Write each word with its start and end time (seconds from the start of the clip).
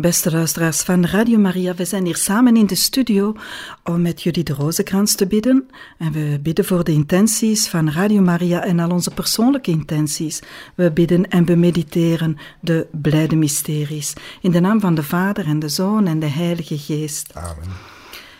Beste 0.00 0.30
luisteraars 0.30 0.80
van 0.80 1.06
Radio 1.06 1.38
Maria, 1.38 1.74
we 1.74 1.84
zijn 1.84 2.04
hier 2.04 2.16
samen 2.16 2.56
in 2.56 2.66
de 2.66 2.74
studio 2.74 3.34
om 3.84 4.02
met 4.02 4.22
jullie 4.22 4.44
de 4.44 4.52
rozenkrans 4.52 5.14
te 5.14 5.26
bidden. 5.26 5.68
En 5.98 6.12
we 6.12 6.38
bidden 6.42 6.64
voor 6.64 6.84
de 6.84 6.92
intenties 6.92 7.68
van 7.68 7.90
Radio 7.90 8.20
Maria 8.20 8.64
en 8.64 8.78
al 8.80 8.90
onze 8.90 9.10
persoonlijke 9.10 9.70
intenties. 9.70 10.40
We 10.74 10.90
bidden 10.90 11.28
en 11.28 11.44
we 11.44 11.54
mediteren 11.54 12.36
de 12.60 12.86
blijde 12.90 13.36
mysteries. 13.36 14.12
In 14.40 14.50
de 14.50 14.60
naam 14.60 14.80
van 14.80 14.94
de 14.94 15.02
Vader 15.02 15.46
en 15.46 15.58
de 15.58 15.68
Zoon 15.68 16.06
en 16.06 16.18
de 16.18 16.26
Heilige 16.26 16.78
Geest. 16.78 17.34
Amen. 17.34 17.97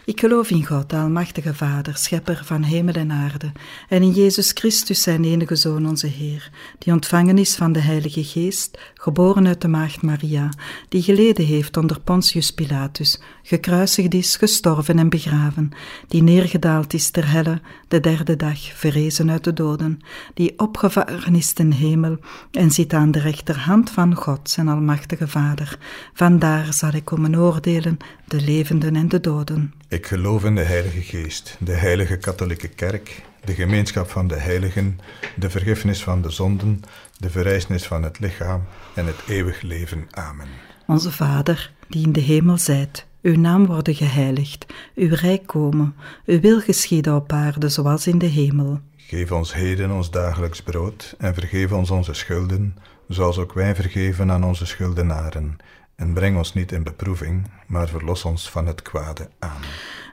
Ik 0.09 0.21
geloof 0.21 0.51
in 0.51 0.67
God, 0.67 0.93
Almachtige 0.93 1.55
Vader, 1.55 1.97
Schepper 1.97 2.41
van 2.45 2.63
hemel 2.63 2.95
en 2.95 3.13
aarde, 3.13 3.53
en 3.89 4.03
in 4.03 4.11
Jezus 4.11 4.51
Christus, 4.55 5.03
zijn 5.03 5.25
enige 5.25 5.57
Zoon, 5.57 5.89
onze 5.89 6.07
Heer, 6.07 6.51
die 6.79 6.93
ontvangen 6.93 7.39
is 7.39 7.55
van 7.55 7.73
de 7.73 7.81
Heilige 7.81 8.25
Geest, 8.25 8.79
geboren 8.95 9.47
uit 9.47 9.61
de 9.61 9.69
Maagd 9.69 10.03
Maria, 10.03 10.49
die 10.89 11.03
geleden 11.03 11.45
heeft 11.45 11.77
onder 11.77 12.01
Pontius 12.01 12.51
Pilatus, 12.51 13.21
gekruisigd 13.43 14.15
is, 14.15 14.37
gestorven 14.37 14.99
en 14.99 15.09
begraven, 15.09 15.71
die 16.09 16.23
neergedaald 16.23 16.95
is 16.95 17.11
ter 17.11 17.31
helle, 17.31 17.61
de 17.89 18.01
derde 18.01 18.37
dag, 18.37 18.59
verrezen 18.59 19.31
uit 19.31 19.45
de 19.45 19.53
doden, 19.53 20.01
die 20.35 20.59
opgevaren 20.59 21.35
is 21.35 21.53
ten 21.53 21.73
hemel 21.73 22.19
en 22.53 22.71
zit 22.71 22.93
aan 22.93 23.11
de 23.11 23.19
rechterhand 23.19 23.91
van 23.91 24.15
God, 24.15 24.51
zijn 24.51 24.69
Almachtige 24.69 25.29
Vader. 25.29 25.79
Vandaar 26.15 26.73
zal 26.73 26.93
ik 26.93 27.05
komen 27.05 27.37
oordelen 27.37 27.97
de 28.25 28.41
levenden 28.41 28.97
en 28.97 29.09
de 29.09 29.21
doden. 29.21 29.75
Ik 29.89 30.07
geloof 30.07 30.45
in 30.45 30.55
de 30.55 30.63
Heilige 30.63 31.01
Geest, 31.01 31.57
de 31.61 31.73
Heilige 31.73 32.17
Katholieke 32.17 32.69
Kerk, 32.69 33.23
de 33.45 33.55
gemeenschap 33.55 34.11
van 34.11 34.27
de 34.29 34.37
heiligen, 34.37 34.99
de 35.37 35.51
vergiffenis 35.51 36.03
van 36.03 36.23
de 36.23 36.31
zonden, 36.31 36.81
de 37.17 37.31
verrijzenis 37.31 37.87
van 37.87 38.03
het 38.03 38.19
lichaam 38.19 38.65
en 38.95 39.07
het 39.07 39.23
eeuwig 39.29 39.63
leven. 39.63 40.07
Amen. 40.11 40.49
Onze 40.87 41.13
Vader, 41.13 41.73
die 41.89 42.03
in 42.03 42.13
de 42.13 42.21
hemel 42.21 42.59
zijt, 42.59 43.07
uw 43.23 43.37
naam 43.37 43.67
worden 43.67 43.95
geheiligd, 43.95 44.67
uw 44.95 45.15
rijk 45.15 45.47
komen, 45.47 45.95
uw 46.25 46.41
wil 46.41 46.61
geschieden 46.61 47.15
op 47.15 47.33
aarde 47.33 47.69
zoals 47.69 48.07
in 48.07 48.19
de 48.19 48.27
hemel. 48.27 48.81
Geef 48.97 49.33
ons 49.33 49.55
heden 49.55 49.91
ons 49.91 50.11
dagelijks 50.11 50.63
brood 50.63 51.15
en 51.19 51.35
vergeef 51.35 51.73
ons 51.73 51.91
onze 51.91 52.15
schulden, 52.15 52.77
zoals 53.09 53.39
ook 53.39 53.53
wij 53.53 53.75
vergeven 53.75 54.31
aan 54.31 54.45
onze 54.45 54.67
schuldenaren. 54.67 55.57
En 55.97 56.13
breng 56.13 56.37
ons 56.37 56.55
niet 56.55 56.73
in 56.73 56.83
beproeving, 56.83 57.51
maar 57.67 57.89
verlos 57.89 58.25
ons 58.25 58.51
van 58.51 58.67
het 58.67 58.83
kwade. 58.83 59.29
Amen. 59.39 59.69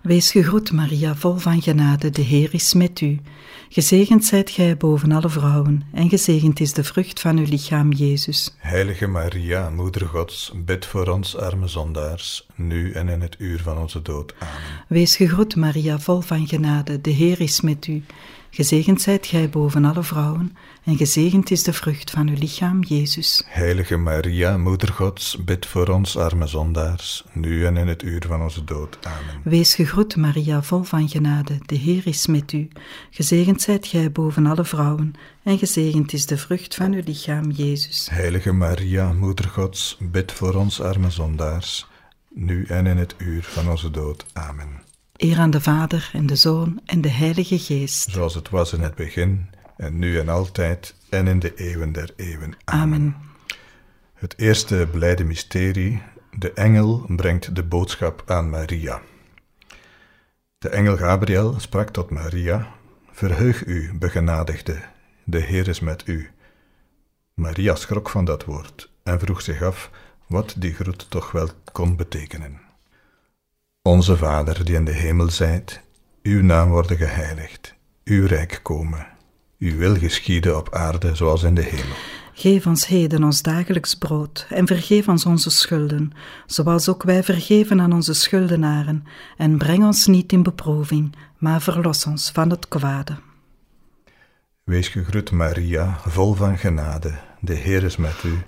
Wees 0.05 0.31
gegroet, 0.31 0.71
Maria, 0.71 1.15
vol 1.15 1.35
van 1.37 1.61
genade, 1.61 2.09
de 2.09 2.21
Heer 2.21 2.53
is 2.53 2.73
met 2.73 3.01
u. 3.01 3.19
Gezegend 3.69 4.25
zijt 4.25 4.49
gij 4.49 4.77
boven 4.77 5.11
alle 5.11 5.29
vrouwen, 5.29 5.83
en 5.93 6.09
gezegend 6.09 6.59
is 6.59 6.73
de 6.73 6.83
vrucht 6.83 7.19
van 7.19 7.37
uw 7.37 7.45
lichaam, 7.45 7.91
Jezus. 7.91 8.55
Heilige 8.57 9.07
Maria, 9.07 9.69
Moeder 9.69 10.07
Gods, 10.07 10.51
bid 10.65 10.85
voor 10.85 11.07
ons 11.07 11.37
arme 11.37 11.67
zondaars, 11.67 12.47
nu 12.55 12.91
en 12.91 13.09
in 13.09 13.21
het 13.21 13.35
uur 13.39 13.61
van 13.61 13.77
onze 13.77 14.01
dood. 14.01 14.33
Amen. 14.39 14.53
Wees 14.87 15.15
gegroet, 15.15 15.55
Maria, 15.55 15.99
vol 15.99 16.21
van 16.21 16.47
genade, 16.47 17.01
de 17.01 17.09
Heer 17.09 17.41
is 17.41 17.61
met 17.61 17.87
u. 17.87 18.03
Gezegend 18.55 19.01
zijt 19.01 19.27
gij 19.27 19.49
boven 19.49 19.85
alle 19.85 20.03
vrouwen, 20.03 20.57
en 20.83 20.97
gezegend 20.97 21.51
is 21.51 21.63
de 21.63 21.73
vrucht 21.73 22.11
van 22.11 22.27
uw 22.27 22.35
lichaam, 22.39 22.83
Jezus. 22.83 23.43
Heilige 23.47 23.97
Maria, 23.97 24.57
Moeder 24.57 24.93
Gods, 24.93 25.37
bid 25.43 25.65
voor 25.65 25.87
ons 25.87 26.17
arme 26.17 26.47
zondaars, 26.47 27.25
nu 27.31 27.65
en 27.65 27.77
in 27.77 27.87
het 27.87 28.03
uur 28.03 28.23
van 28.27 28.41
onze 28.41 28.63
dood. 28.63 28.97
Amen. 29.01 29.41
Wees 29.43 29.75
gegroet, 29.75 30.15
Maria, 30.15 30.63
vol 30.63 30.83
van 30.83 31.09
genade, 31.09 31.57
de 31.65 31.75
Heer 31.75 32.07
is 32.07 32.27
met 32.27 32.51
u. 32.51 32.67
Gezegend 33.09 33.61
zijt 33.61 33.87
gij 33.87 34.11
boven 34.11 34.45
alle 34.45 34.65
vrouwen, 34.65 35.13
en 35.43 35.57
gezegend 35.57 36.13
is 36.13 36.25
de 36.25 36.37
vrucht 36.37 36.75
van 36.75 36.93
uw 36.93 37.01
lichaam, 37.05 37.51
Jezus. 37.51 38.07
Heilige 38.11 38.51
Maria, 38.51 39.13
Moeder 39.13 39.49
Gods, 39.49 39.97
bid 39.99 40.31
voor 40.31 40.53
ons 40.53 40.81
arme 40.81 41.09
zondaars, 41.09 41.87
nu 42.33 42.65
en 42.65 42.87
in 42.87 42.97
het 42.97 43.15
uur 43.17 43.43
van 43.43 43.69
onze 43.69 43.91
dood. 43.91 44.25
Amen. 44.33 44.84
Eer 45.17 45.39
aan 45.39 45.51
de 45.51 45.61
Vader 45.61 46.09
en 46.13 46.25
de 46.25 46.35
Zoon 46.35 46.79
en 46.85 47.01
de 47.01 47.09
Heilige 47.09 47.59
Geest. 47.59 48.11
Zoals 48.11 48.35
het 48.35 48.49
was 48.49 48.73
in 48.73 48.81
het 48.81 48.95
begin, 48.95 49.49
en 49.77 49.99
nu 49.99 50.19
en 50.19 50.29
altijd, 50.29 50.95
en 51.09 51.27
in 51.27 51.39
de 51.39 51.55
eeuwen 51.55 51.91
der 51.91 52.13
eeuwen. 52.15 52.53
Amen. 52.65 53.15
Het 54.13 54.37
eerste 54.37 54.87
blijde 54.91 55.23
mysterie, 55.23 56.01
de 56.31 56.53
engel 56.53 57.05
brengt 57.07 57.55
de 57.55 57.63
boodschap 57.63 58.23
aan 58.25 58.49
Maria. 58.49 59.01
De 60.57 60.69
engel 60.69 60.97
Gabriel 60.97 61.59
sprak 61.59 61.89
tot 61.89 62.09
Maria, 62.09 62.67
Verheug 63.11 63.65
u, 63.65 63.93
begenadigde, 63.93 64.79
de 65.23 65.39
Heer 65.39 65.67
is 65.67 65.79
met 65.79 66.07
u. 66.07 66.29
Maria 67.33 67.75
schrok 67.75 68.09
van 68.09 68.25
dat 68.25 68.45
woord 68.45 68.91
en 69.03 69.19
vroeg 69.19 69.41
zich 69.41 69.61
af 69.61 69.91
wat 70.27 70.55
die 70.57 70.73
groet 70.73 71.09
toch 71.09 71.31
wel 71.31 71.49
kon 71.71 71.95
betekenen. 71.95 72.59
Onze 73.87 74.17
Vader 74.17 74.65
die 74.65 74.75
in 74.75 74.85
de 74.85 74.91
hemel 74.91 75.29
zijt, 75.29 75.81
uw 76.23 76.43
naam 76.43 76.69
worden 76.69 76.97
geheiligd, 76.97 77.75
uw 78.03 78.25
rijk 78.25 78.59
komen, 78.63 79.07
uw 79.59 79.77
wil 79.77 79.95
geschieden 79.95 80.57
op 80.57 80.73
aarde 80.73 81.15
zoals 81.15 81.43
in 81.43 81.55
de 81.55 81.61
hemel. 81.61 81.95
Geef 82.33 82.65
ons 82.65 82.87
heden 82.87 83.23
ons 83.23 83.41
dagelijks 83.41 83.95
brood 83.95 84.47
en 84.49 84.67
vergeef 84.67 85.07
ons 85.07 85.25
onze 85.25 85.49
schulden, 85.49 86.11
zoals 86.45 86.89
ook 86.89 87.03
wij 87.03 87.23
vergeven 87.23 87.81
aan 87.81 87.93
onze 87.93 88.13
schuldenaren. 88.13 89.03
En 89.37 89.57
breng 89.57 89.83
ons 89.83 90.05
niet 90.07 90.31
in 90.31 90.43
beproeving, 90.43 91.15
maar 91.37 91.61
verlos 91.61 92.05
ons 92.05 92.31
van 92.31 92.49
het 92.49 92.67
kwade. 92.67 93.15
Wees 94.63 94.87
gegroet 94.87 95.31
Maria, 95.31 95.99
vol 96.05 96.33
van 96.33 96.57
genade, 96.57 97.13
de 97.39 97.53
Heer 97.53 97.83
is 97.83 97.95
met 97.97 98.23
u. 98.23 98.43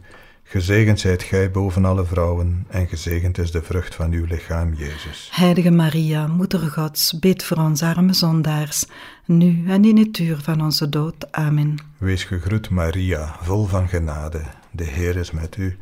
Gezegend 0.49 0.99
zijt 0.99 1.23
gij 1.23 1.51
boven 1.51 1.85
alle 1.85 2.05
vrouwen, 2.05 2.65
en 2.69 2.87
gezegend 2.87 3.37
is 3.37 3.51
de 3.51 3.61
vrucht 3.61 3.95
van 3.95 4.11
uw 4.11 4.25
lichaam, 4.25 4.73
Jezus. 4.73 5.29
Heilige 5.31 5.71
Maria, 5.71 6.27
Moeder 6.27 6.59
Gods, 6.59 7.19
bid 7.19 7.43
voor 7.43 7.57
ons 7.57 7.81
arme 7.81 8.13
zondaars, 8.13 8.85
nu 9.25 9.63
en 9.67 9.85
in 9.85 9.97
het 9.97 10.17
uur 10.17 10.37
van 10.41 10.61
onze 10.61 10.89
dood. 10.89 11.31
Amen. 11.31 11.75
Wees 11.97 12.23
gegroet 12.23 12.69
Maria, 12.69 13.35
vol 13.41 13.65
van 13.65 13.87
genade, 13.87 14.41
de 14.71 14.83
Heer 14.83 15.15
is 15.15 15.31
met 15.31 15.57
u. 15.57 15.77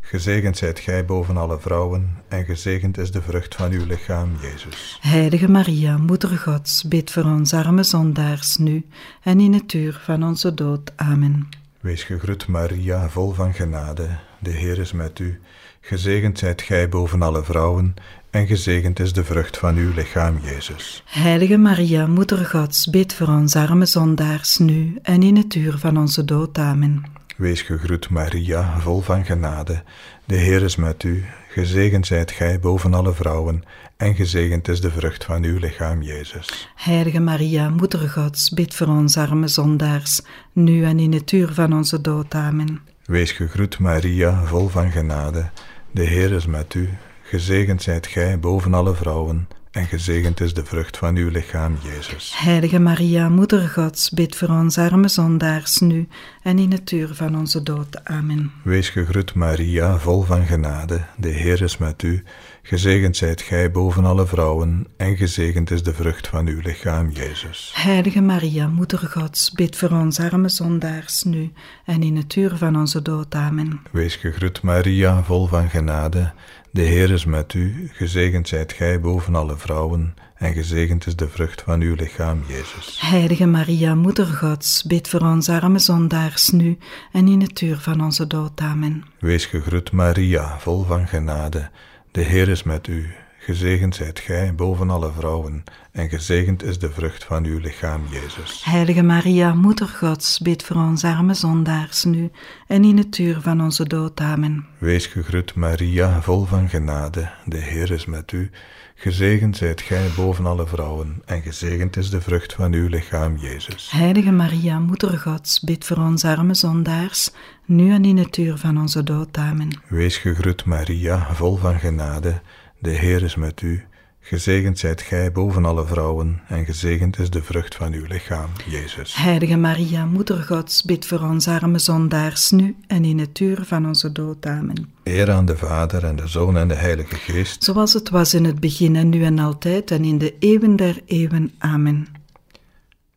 Gezegend 0.00 0.56
zijt 0.56 0.78
gij 0.78 1.04
boven 1.04 1.36
alle 1.36 1.60
vrouwen, 1.60 2.16
en 2.28 2.44
gezegend 2.44 2.98
is 2.98 3.10
de 3.10 3.22
vrucht 3.22 3.54
van 3.54 3.72
uw 3.72 3.84
lichaam, 3.86 4.30
Jezus. 4.40 4.98
Heilige 5.00 5.48
Maria, 5.48 5.96
Moeder 5.96 6.38
Gods, 6.38 6.82
bid 6.82 7.10
voor 7.10 7.24
ons 7.24 7.52
arme 7.52 7.82
zondaars, 7.82 8.56
nu 8.56 8.86
en 9.22 9.40
in 9.40 9.52
het 9.52 9.72
uur 9.72 10.00
van 10.04 10.22
onze 10.22 10.54
dood. 10.54 10.92
Amen. 10.96 11.48
Wees 11.80 12.02
gegroet 12.02 12.48
Maria, 12.48 13.08
vol 13.08 13.32
van 13.32 13.54
genade, 13.54 14.08
de 14.38 14.50
Heer 14.50 14.78
is 14.78 14.92
met 14.92 15.18
u. 15.18 15.40
Gezegend 15.80 16.38
zijt 16.38 16.62
gij 16.62 16.88
boven 16.88 17.22
alle 17.22 17.44
vrouwen, 17.44 17.94
en 18.30 18.46
gezegend 18.46 19.00
is 19.00 19.12
de 19.12 19.24
vrucht 19.24 19.58
van 19.58 19.76
uw 19.76 19.92
lichaam, 19.94 20.38
Jezus. 20.42 21.02
Heilige 21.06 21.56
Maria, 21.56 22.06
Moeder 22.06 22.46
Gods, 22.46 22.90
bid 22.90 23.14
voor 23.14 23.26
ons 23.26 23.56
arme 23.56 23.86
zondaars, 23.86 24.58
nu 24.58 24.98
en 25.02 25.22
in 25.22 25.36
het 25.36 25.54
uur 25.54 25.78
van 25.78 25.98
onze 25.98 26.24
dood. 26.24 26.58
Amen. 26.58 27.02
Wees 27.36 27.62
gegroet 27.62 28.10
Maria, 28.10 28.80
vol 28.80 29.00
van 29.00 29.24
genade, 29.24 29.82
de 30.24 30.36
Heer 30.36 30.62
is 30.62 30.76
met 30.76 31.02
u. 31.02 31.24
Gezegend 31.58 32.06
zijt 32.06 32.30
gij 32.30 32.60
boven 32.60 32.94
alle 32.94 33.12
vrouwen, 33.12 33.62
en 33.96 34.14
gezegend 34.14 34.68
is 34.68 34.80
de 34.80 34.90
vrucht 34.90 35.24
van 35.24 35.44
uw 35.44 35.58
lichaam, 35.58 36.02
Jezus. 36.02 36.70
Heilige 36.74 37.20
Maria, 37.20 37.68
Moeder 37.68 38.08
Gods, 38.08 38.50
bid 38.50 38.74
voor 38.74 38.86
ons 38.86 39.16
arme 39.16 39.48
zondaars, 39.48 40.20
nu 40.52 40.84
en 40.84 40.98
in 40.98 41.12
het 41.12 41.32
uur 41.32 41.52
van 41.52 41.72
onze 41.72 42.00
dood. 42.00 42.34
Amen. 42.34 42.80
Wees 43.04 43.32
gegroet 43.32 43.78
Maria, 43.78 44.44
vol 44.44 44.68
van 44.68 44.90
genade, 44.90 45.50
de 45.90 46.02
Heer 46.02 46.32
is 46.32 46.46
met 46.46 46.74
u. 46.74 46.88
Gezegend 47.22 47.82
zijt 47.82 48.06
gij 48.06 48.38
boven 48.38 48.74
alle 48.74 48.94
vrouwen, 48.94 49.48
en 49.70 49.86
gezegend 49.86 50.40
is 50.40 50.54
de 50.54 50.64
vrucht 50.64 50.96
van 50.96 51.16
uw 51.16 51.28
lichaam, 51.28 51.78
Jezus. 51.82 52.32
Heilige 52.36 52.78
Maria, 52.78 53.28
Moeder 53.28 53.68
Gods, 53.68 54.10
bid 54.10 54.36
voor 54.36 54.48
ons 54.48 54.78
arme 54.78 55.08
zondaars, 55.08 55.78
nu 55.78 56.08
en 56.42 56.58
in 56.58 56.72
het 56.72 56.90
uur 56.90 57.14
van 57.14 57.38
onze 57.38 57.62
dood. 57.62 58.04
Amen. 58.04 58.52
Wees 58.62 58.88
gegroet 58.88 59.34
Maria, 59.34 59.98
vol 59.98 60.22
van 60.22 60.46
genade, 60.46 61.04
de 61.16 61.28
Heer 61.28 61.62
is 61.62 61.76
met 61.76 62.02
u. 62.02 62.24
Gezegend 62.68 63.16
zijt 63.16 63.42
gij 63.42 63.70
boven 63.70 64.04
alle 64.04 64.26
vrouwen, 64.26 64.86
en 64.96 65.16
gezegend 65.16 65.70
is 65.70 65.82
de 65.82 65.94
vrucht 65.94 66.28
van 66.28 66.46
uw 66.46 66.60
lichaam, 66.60 67.10
Jezus. 67.10 67.72
Heilige 67.74 68.20
Maria, 68.20 68.66
Moeder 68.66 68.98
Gods, 68.98 69.52
bid 69.52 69.76
voor 69.76 69.90
ons 69.90 70.20
arme 70.20 70.48
zondaars, 70.48 71.22
nu 71.22 71.52
en 71.84 72.02
in 72.02 72.16
het 72.16 72.36
uur 72.36 72.56
van 72.56 72.76
onze 72.76 73.02
dood. 73.02 73.34
Amen. 73.34 73.80
Wees 73.90 74.16
gegroet 74.16 74.62
Maria, 74.62 75.22
vol 75.22 75.46
van 75.46 75.70
genade, 75.70 76.32
de 76.70 76.80
Heer 76.82 77.10
is 77.10 77.24
met 77.24 77.54
u. 77.54 77.90
Gezegend 77.92 78.48
zijt 78.48 78.72
gij 78.72 79.00
boven 79.00 79.34
alle 79.34 79.56
vrouwen, 79.56 80.14
en 80.34 80.52
gezegend 80.52 81.06
is 81.06 81.16
de 81.16 81.28
vrucht 81.28 81.62
van 81.62 81.80
uw 81.80 81.94
lichaam, 81.94 82.42
Jezus. 82.48 83.00
Heilige 83.00 83.46
Maria, 83.46 83.94
Moeder 83.94 84.26
Gods, 84.26 84.82
bid 84.82 85.08
voor 85.08 85.20
ons 85.20 85.48
arme 85.48 85.78
zondaars, 85.78 86.48
nu 86.48 86.78
en 87.12 87.28
in 87.28 87.40
het 87.40 87.60
uur 87.60 87.78
van 87.78 88.00
onze 88.00 88.26
dood. 88.26 88.60
Amen. 88.60 89.04
Wees 89.18 89.46
gegroet 89.46 89.92
Maria, 89.92 90.58
vol 90.58 90.84
van 90.84 91.06
genade, 91.06 91.70
de 92.10 92.20
Heer 92.20 92.48
is 92.48 92.62
met 92.62 92.86
u. 92.86 93.14
gezegend 93.48 93.94
zijt 93.94 94.20
gij 94.20 94.54
boven 94.54 94.90
alle 94.90 95.12
vrouwen, 95.12 95.64
en 95.92 96.08
gezegend 96.08 96.62
is 96.62 96.78
de 96.78 96.90
vrucht 96.90 97.24
van 97.24 97.44
uw 97.44 97.58
lichaam, 97.58 98.02
Jezus. 98.10 98.64
Heilige 98.64 99.02
Maria, 99.02 99.54
Moeder 99.54 99.88
Gods, 99.88 100.38
bid 100.38 100.62
voor 100.62 100.76
ons 100.76 101.04
arme 101.04 101.34
zondaars 101.34 102.04
nu 102.04 102.30
en 102.66 102.84
in 102.84 102.96
het 102.96 103.18
uur 103.18 103.40
van 103.40 103.60
onze 103.60 103.84
dood. 103.84 104.20
Amen. 104.20 104.66
Wees 104.78 105.06
gegroet, 105.06 105.54
Maria, 105.54 106.22
vol 106.22 106.44
van 106.44 106.68
genade, 106.68 107.30
de 107.44 107.56
Heer 107.56 107.90
is 107.90 108.06
met 108.06 108.32
u. 108.32 108.50
Gezegend 108.94 109.56
zijt 109.56 109.80
gij 109.80 110.10
boven 110.16 110.46
alle 110.46 110.66
vrouwen, 110.66 111.22
en 111.24 111.42
gezegend 111.42 111.96
is 111.96 112.10
de 112.10 112.20
vrucht 112.20 112.52
van 112.52 112.72
uw 112.72 112.88
lichaam, 112.88 113.36
Jezus. 113.36 113.90
Heilige 113.90 114.30
Maria, 114.30 114.78
Moeder 114.78 115.18
Gods, 115.18 115.60
bid 115.60 115.84
voor 115.84 115.96
ons 115.96 116.24
arme 116.24 116.54
zondaars, 116.54 117.30
nu 117.64 117.92
en 117.92 118.04
in 118.04 118.16
het 118.16 118.36
uur 118.36 118.56
van 118.56 118.80
onze 118.80 119.02
dood. 119.02 119.36
Amen. 119.36 119.80
Wees 119.88 120.16
gegroet, 120.16 120.64
Maria, 120.64 121.34
vol 121.34 121.56
van 121.56 121.78
genade, 121.78 122.40
de 122.78 122.90
Heer 122.90 123.22
is 123.22 123.34
met 123.34 123.60
u. 123.62 123.84
Gezegend 124.20 124.78
zijt 124.78 125.02
gij 125.02 125.32
boven 125.32 125.64
alle 125.64 125.86
vrouwen, 125.86 126.40
en 126.48 126.64
gezegend 126.64 127.18
is 127.18 127.30
de 127.30 127.42
vrucht 127.42 127.74
van 127.74 127.92
uw 127.92 128.04
lichaam, 128.04 128.50
Jezus. 128.70 129.14
Heilige 129.14 129.56
Maria, 129.56 130.04
Moeder 130.04 130.42
Gods, 130.42 130.82
bid 130.82 131.06
voor 131.06 131.20
ons 131.20 131.48
arme 131.48 131.78
zondaars, 131.78 132.50
nu 132.50 132.76
en 132.86 133.04
in 133.04 133.18
het 133.18 133.40
uur 133.40 133.64
van 133.64 133.86
onze 133.86 134.12
dood. 134.12 134.46
Amen. 134.46 134.92
Eer 135.02 135.30
aan 135.30 135.46
de 135.46 135.56
Vader 135.56 136.04
en 136.04 136.16
de 136.16 136.26
Zoon 136.26 136.56
en 136.56 136.68
de 136.68 136.74
Heilige 136.74 137.14
Geest. 137.14 137.64
Zoals 137.64 137.92
het 137.92 138.10
was 138.10 138.34
in 138.34 138.44
het 138.44 138.60
begin 138.60 138.96
en 138.96 139.08
nu 139.08 139.24
en 139.24 139.38
altijd 139.38 139.90
en 139.90 140.04
in 140.04 140.18
de 140.18 140.34
eeuwen 140.38 140.76
der 140.76 141.00
eeuwen. 141.06 141.52
Amen. 141.58 142.06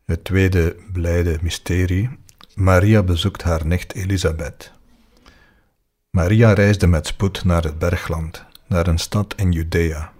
Het 0.04 0.24
tweede 0.24 0.76
blijde 0.92 1.38
mysterie. 1.42 2.10
Maria 2.54 3.02
bezoekt 3.02 3.42
haar 3.42 3.66
nicht 3.66 3.94
Elisabeth. 3.94 4.72
Maria 6.10 6.52
reisde 6.52 6.86
met 6.86 7.06
spoed 7.06 7.44
naar 7.44 7.62
het 7.62 7.78
bergland, 7.78 8.44
naar 8.66 8.86
een 8.86 8.98
stad 8.98 9.34
in 9.36 9.52
Judea. 9.52 10.12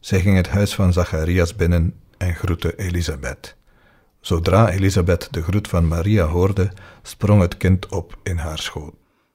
Zij 0.00 0.20
ging 0.20 0.36
het 0.36 0.48
huis 0.48 0.74
van 0.74 0.92
Zacharias 0.92 1.56
binnen 1.56 1.94
en 2.18 2.34
groette 2.34 2.76
Elisabeth. 2.76 3.56
Zodra 4.20 4.70
Elisabeth 4.70 5.28
de 5.30 5.42
groet 5.42 5.68
van 5.68 5.88
Maria 5.88 6.24
hoorde, 6.24 6.72
sprong 7.02 7.40
het 7.40 7.56
kind 7.56 7.88
op 7.88 8.18
in 8.22 8.36
haar 8.36 8.58
schoot. 8.58 8.94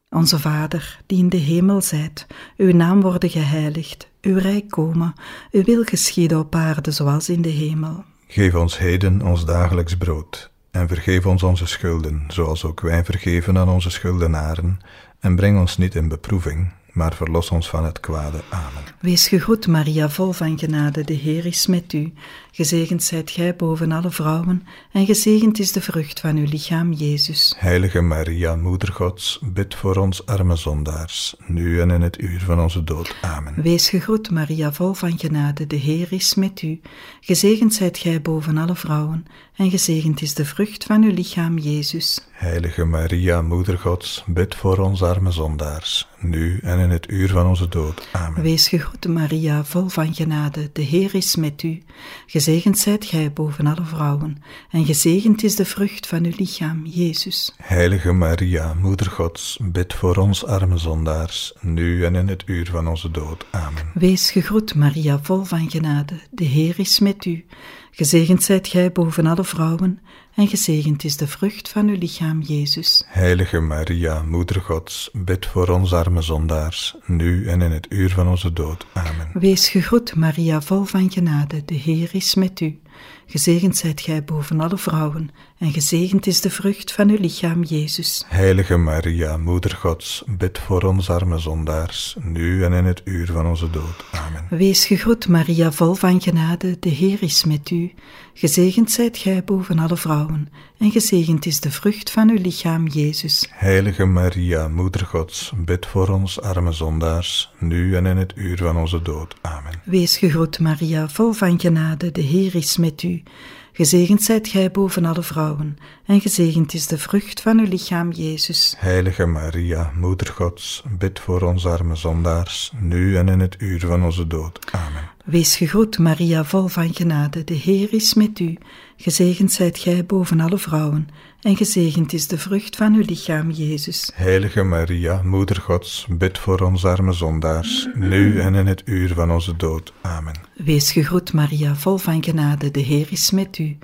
Onze 0.09 0.39
Vader, 0.39 0.99
die 1.05 1.17
in 1.17 1.29
de 1.29 1.37
hemel 1.37 1.81
zijt, 1.81 2.27
uw 2.57 2.73
naam 2.73 3.01
worden 3.01 3.29
geheiligd, 3.29 4.09
uw 4.21 4.37
rijk 4.37 4.69
komen, 4.69 5.13
uw 5.51 5.63
wil 5.63 5.83
geschieden 5.83 6.39
op 6.39 6.55
aarde 6.55 6.91
zoals 6.91 7.29
in 7.29 7.41
de 7.41 7.49
hemel. 7.49 8.03
Geef 8.27 8.55
ons 8.55 8.77
heden 8.77 9.21
ons 9.21 9.45
dagelijks 9.45 9.97
brood, 9.97 10.51
en 10.71 10.87
vergeef 10.87 11.25
ons 11.25 11.43
onze 11.43 11.65
schulden, 11.65 12.23
zoals 12.27 12.65
ook 12.65 12.81
wij 12.81 13.05
vergeven 13.05 13.57
aan 13.57 13.69
onze 13.69 13.89
schuldenaren, 13.89 14.79
en 15.19 15.35
breng 15.35 15.59
ons 15.59 15.77
niet 15.77 15.95
in 15.95 16.07
beproeving, 16.07 16.71
maar 16.93 17.13
verlos 17.13 17.49
ons 17.49 17.69
van 17.69 17.85
het 17.85 17.99
kwade. 17.99 18.41
Amen. 18.49 18.83
Wees 18.99 19.27
gegroet, 19.27 19.67
Maria, 19.67 20.09
vol 20.09 20.31
van 20.31 20.59
genade, 20.59 21.03
de 21.03 21.13
Heer 21.13 21.45
is 21.45 21.67
met 21.67 21.93
u. 21.93 22.13
Gezegend 22.51 23.03
zijt 23.03 23.31
gij 23.31 23.55
boven 23.55 23.91
alle 23.91 24.11
vrouwen, 24.11 24.67
en 24.91 25.05
gezegend 25.05 25.59
is 25.59 25.71
de 25.71 25.81
vrucht 25.81 26.19
van 26.19 26.37
uw 26.37 26.45
lichaam, 26.49 26.93
Jezus. 26.93 27.55
Heilige 27.57 28.01
Maria, 28.01 28.55
Moeder 28.55 28.93
Gods, 28.93 29.39
bid 29.43 29.75
voor 29.75 29.95
ons 29.95 30.25
arme 30.25 30.55
zondaars, 30.55 31.35
nu 31.45 31.81
en 31.81 31.91
in 31.91 32.01
het 32.01 32.21
uur 32.21 32.39
van 32.39 32.59
onze 32.59 32.83
dood. 32.83 33.15
Amen. 33.21 33.61
Wees 33.61 33.89
gegroet, 33.89 34.31
Maria, 34.31 34.73
vol 34.73 34.93
van 34.93 35.19
genade, 35.19 35.67
de 35.67 35.75
Heer 35.75 36.07
is 36.09 36.35
met 36.35 36.61
u. 36.61 36.79
Gezegend 37.21 37.73
zijt 37.73 37.97
gij 37.97 38.21
boven 38.21 38.57
alle 38.57 38.75
vrouwen, 38.75 39.25
en 39.61 39.69
gezegend 39.69 40.21
is 40.21 40.33
de 40.33 40.45
vrucht 40.45 40.83
van 40.83 41.03
uw 41.03 41.13
lichaam, 41.13 41.57
Jezus. 41.57 42.27
Heilige 42.31 42.85
Maria, 42.85 43.41
Moeder 43.41 43.77
Gods, 43.77 44.23
bid 44.27 44.55
voor 44.55 44.77
ons 44.77 45.03
arme 45.03 45.31
zondaars, 45.31 46.07
nu 46.19 46.59
en 46.61 46.79
in 46.79 46.89
het 46.89 47.09
uur 47.09 47.29
van 47.29 47.47
onze 47.47 47.67
dood. 47.67 48.07
Amen. 48.11 48.41
Wees 48.41 48.67
gegroet, 48.67 49.07
Maria, 49.07 49.63
vol 49.63 49.87
van 49.87 50.13
genade, 50.13 50.69
de 50.73 50.81
Heer 50.81 51.15
is 51.15 51.35
met 51.35 51.63
u. 51.63 51.81
Gezegend 52.25 52.77
zijt 52.77 53.05
gij 53.05 53.33
boven 53.33 53.67
alle 53.67 53.85
vrouwen, 53.85 54.43
en 54.71 54.85
gezegend 54.85 55.43
is 55.43 55.55
de 55.55 55.65
vrucht 55.65 56.07
van 56.07 56.25
uw 56.25 56.33
lichaam, 56.37 56.85
Jezus. 56.85 57.53
Heilige 57.57 58.11
Maria, 58.11 58.73
Moeder 58.73 59.09
Gods, 59.09 59.59
bid 59.61 59.93
voor 59.93 60.15
ons 60.15 60.45
arme 60.45 60.77
zondaars, 60.77 61.53
nu 61.59 62.05
en 62.05 62.15
in 62.15 62.27
het 62.27 62.43
uur 62.45 62.69
van 62.71 62.87
onze 62.87 63.11
dood. 63.11 63.45
Amen. 63.51 63.91
Wees 63.93 64.31
gegroet, 64.31 64.75
Maria, 64.75 65.19
vol 65.21 65.43
van 65.43 65.69
genade, 65.69 66.19
de 66.31 66.45
Heer 66.45 66.79
is 66.79 66.99
met 66.99 67.25
u. 67.25 67.45
Gezegend 67.91 68.43
zijt 68.43 68.67
gij 68.67 68.91
boven 68.91 69.25
alle 69.25 69.43
vrouwen, 69.43 69.99
en 70.35 70.47
gezegend 70.47 71.03
is 71.03 71.17
de 71.17 71.27
vrucht 71.27 71.69
van 71.69 71.87
uw 71.87 71.97
lichaam, 71.97 72.41
Jezus. 72.41 73.03
Heilige 73.07 73.59
Maria, 73.59 74.21
Moeder 74.21 74.61
Gods, 74.61 75.09
bid 75.13 75.45
voor 75.45 75.67
ons 75.67 75.93
arme 75.93 76.21
zondaars, 76.21 76.95
nu 77.05 77.47
en 77.47 77.61
in 77.61 77.71
het 77.71 77.85
uur 77.89 78.09
van 78.09 78.27
onze 78.27 78.53
dood. 78.53 78.85
Amen. 78.93 79.29
Wees 79.33 79.69
gegroet, 79.69 80.15
Maria, 80.15 80.61
vol 80.61 80.83
van 80.83 81.11
genade, 81.11 81.65
de 81.65 81.73
Heer 81.73 82.09
is 82.11 82.35
met 82.35 82.59
u. 82.59 82.79
Gezegend 83.25 83.77
zijt 83.77 84.01
gij 84.01 84.23
boven 84.23 84.59
alle 84.59 84.77
vrouwen, 84.77 85.29
en 85.57 85.71
gezegend 85.71 86.27
is 86.27 86.41
de 86.41 86.49
vrucht 86.49 86.91
van 86.91 87.09
uw 87.09 87.17
lichaam, 87.19 87.63
Jezus. 87.63 88.25
Heilige 88.27 88.77
Maria, 88.77 89.37
Moeder 89.37 89.71
Gods, 89.71 90.23
bid 90.27 90.59
voor 90.59 90.83
ons 90.83 91.09
arme 91.09 91.37
zondaars, 91.37 92.15
nu 92.21 92.63
en 92.63 92.73
in 92.73 92.85
het 92.85 93.01
uur 93.05 93.27
van 93.31 93.45
onze 93.45 93.69
dood. 93.69 94.05
Amen. 94.11 94.47
Wees 94.49 94.85
gegroet, 94.85 95.27
Maria, 95.27 95.71
vol 95.71 95.93
van 95.93 96.21
genade, 96.21 96.79
de 96.79 96.89
Heer 96.89 97.23
is 97.23 97.43
met 97.43 97.69
u. 97.69 97.93
Gezegend 98.33 98.91
zijt 98.91 99.17
gij 99.17 99.43
boven 99.43 99.79
alle 99.79 99.97
vrouwen, 99.97 100.49
en 100.77 100.91
gezegend 100.91 101.45
is 101.45 101.59
de 101.59 101.71
vrucht 101.71 102.11
van 102.11 102.29
uw 102.29 102.41
lichaam, 102.41 102.87
Jezus. 102.87 103.47
Heilige 103.51 104.05
Maria, 104.05 104.67
Moeder 104.67 105.05
Gods, 105.05 105.51
bid 105.57 105.85
voor 105.85 106.09
ons 106.09 106.41
arme 106.41 106.71
zondaars, 106.71 107.53
nu 107.59 107.95
en 107.95 108.05
in 108.05 108.17
het 108.17 108.33
uur 108.35 108.57
van 108.57 108.77
onze 108.77 109.01
dood. 109.01 109.35
Amen. 109.41 109.81
Wees 109.83 110.17
gegroet, 110.17 110.59
Maria, 110.59 111.09
vol 111.09 111.31
van 111.31 111.59
genade, 111.59 112.11
de 112.11 112.21
Heer 112.21 112.55
is 112.55 112.77
met 112.77 113.03
u. 113.03 113.23
Gezegend 113.73 114.23
zijt 114.23 114.47
gij 114.47 114.71
boven 114.71 115.05
alle 115.05 115.23
vrouwen, 115.23 115.77
en 116.05 116.21
gezegend 116.21 116.73
is 116.73 116.87
de 116.87 116.97
vrucht 116.97 117.41
van 117.41 117.59
uw 117.59 117.67
lichaam, 117.67 118.11
Jezus. 118.11 118.75
Heilige 118.77 119.25
Maria, 119.25 119.91
Moeder 119.95 120.27
Gods, 120.27 120.83
bid 120.97 121.19
voor 121.19 121.41
ons 121.41 121.65
arme 121.65 121.95
zondaars, 121.95 122.71
nu 122.79 123.17
en 123.17 123.29
in 123.29 123.39
het 123.39 123.55
uur 123.59 123.79
van 123.79 124.03
onze 124.03 124.27
dood. 124.27 124.59
Amen. 124.71 125.09
Wees 125.25 125.55
gegroet, 125.55 125.97
Maria, 125.97 126.43
vol 126.43 126.67
van 126.67 126.93
genade, 126.93 127.43
de 127.43 127.53
Heer 127.53 127.93
is 127.93 128.13
met 128.13 128.39
u. 128.39 128.57
Gezegend 128.97 129.51
zijt 129.51 129.79
gij 129.79 130.05
boven 130.05 130.39
alle 130.39 130.57
vrouwen, 130.57 131.09
en 131.41 131.57
gezegend 131.57 132.13
is 132.13 132.27
de 132.27 132.37
vrucht 132.37 132.75
van 132.75 132.93
uw 132.93 133.03
lichaam, 133.05 133.51
Jezus. 133.51 134.11
Heilige 134.13 134.63
Maria, 134.63 135.21
Moeder 135.23 135.55
Gods, 135.55 136.05
bid 136.09 136.37
voor 136.37 136.59
ons 136.59 136.85
arme 136.85 137.13
zondaars, 137.13 137.87
nu 137.93 138.39
en 138.39 138.55
in 138.55 138.67
het 138.67 138.81
uur 138.85 139.13
van 139.13 139.31
onze 139.31 139.55
dood. 139.55 139.93
Amen. 140.01 140.35
Wees 140.55 140.91
gegroet, 140.91 141.33
Maria, 141.33 141.75
vol 141.75 141.97
van 141.97 142.23
genade, 142.23 142.71
de 142.71 142.79
Heer 142.79 143.07
is 143.09 143.31
met 143.31 143.57
u. 143.57 143.77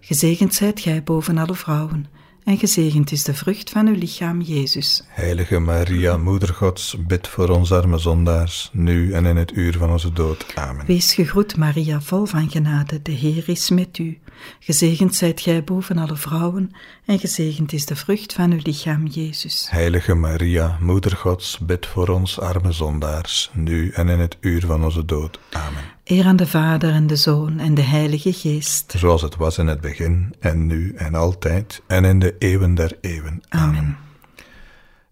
Gezegend 0.00 0.54
zijt 0.54 0.80
gij 0.80 1.02
boven 1.02 1.38
alle 1.38 1.54
vrouwen, 1.54 2.06
en 2.44 2.58
gezegend 2.58 3.12
is 3.12 3.24
de 3.24 3.34
vrucht 3.34 3.70
van 3.70 3.86
uw 3.86 3.94
lichaam, 3.94 4.40
Jezus. 4.40 5.02
Heilige 5.08 5.58
Maria, 5.58 6.16
Moeder 6.16 6.54
Gods, 6.54 6.96
bid 7.06 7.28
voor 7.28 7.48
ons 7.48 7.72
arme 7.72 7.98
zondaars, 7.98 8.70
nu 8.72 9.12
en 9.12 9.26
in 9.26 9.36
het 9.36 9.52
uur 9.52 9.76
van 9.78 9.90
onze 9.90 10.12
dood. 10.12 10.46
Amen. 10.54 10.86
Wees 10.86 11.14
gegroet, 11.14 11.56
Maria, 11.56 12.00
vol 12.00 12.24
van 12.24 12.50
genade, 12.50 13.02
de 13.02 13.12
Heer 13.12 13.48
is 13.48 13.70
met 13.70 13.98
u. 13.98 14.18
Gezegend 14.60 15.14
zijt 15.14 15.40
gij 15.40 15.64
boven 15.64 15.98
alle 15.98 16.16
vrouwen, 16.16 16.70
en 17.04 17.18
gezegend 17.18 17.72
is 17.72 17.86
de 17.86 17.96
vrucht 17.96 18.32
van 18.32 18.52
uw 18.52 18.60
lichaam, 18.62 19.06
Jezus. 19.06 19.66
Heilige 19.70 20.14
Maria, 20.14 20.78
Moeder 20.80 21.16
Gods, 21.16 21.58
bid 21.58 21.86
voor 21.86 22.08
ons 22.08 22.40
arme 22.40 22.72
zondaars, 22.72 23.50
nu 23.52 23.90
en 23.90 24.08
in 24.08 24.18
het 24.18 24.36
uur 24.40 24.66
van 24.66 24.84
onze 24.84 25.04
dood. 25.04 25.38
Amen. 25.50 25.82
Eer 26.04 26.24
aan 26.24 26.36
de 26.36 26.46
Vader 26.46 26.92
en 26.92 27.06
de 27.06 27.16
Zoon 27.16 27.58
en 27.58 27.74
de 27.74 27.82
Heilige 27.82 28.32
Geest. 28.32 28.94
Zoals 28.96 29.22
het 29.22 29.36
was 29.36 29.58
in 29.58 29.66
het 29.66 29.80
begin, 29.80 30.34
en 30.40 30.66
nu 30.66 30.94
en 30.94 31.14
altijd, 31.14 31.82
en 31.86 32.04
in 32.04 32.18
de 32.18 32.36
eeuwen 32.38 32.74
der 32.74 32.98
eeuwen. 33.00 33.42
Amen. 33.48 33.96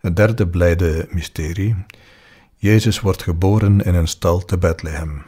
Het 0.00 0.16
derde 0.16 0.48
blijde 0.48 1.08
mysterie. 1.10 1.76
Jezus 2.56 3.00
wordt 3.00 3.22
geboren 3.22 3.80
in 3.80 3.94
een 3.94 4.08
stal 4.08 4.44
te 4.44 4.58
Bethlehem. 4.58 5.22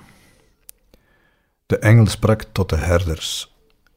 De 1.66 1.78
engel 1.78 2.06
sprak 2.06 2.44
tot 2.52 2.68
de 2.68 2.76
herders: 2.76 3.51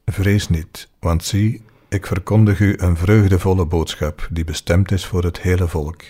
Vrees 0.06 0.50
niet, 0.50 0.90
want 1.00 1.24
zie, 1.24 1.62
ik 1.90 2.06
verkondig 2.06 2.60
u 2.60 2.74
een 2.78 2.98
vreugdevolle 2.98 3.66
boodschap 3.66 4.28
die 4.32 4.44
bestemd 4.44 4.92
is 4.92 5.06
voor 5.06 5.24
het 5.24 5.42
hele 5.42 5.68
volk. 5.68 6.04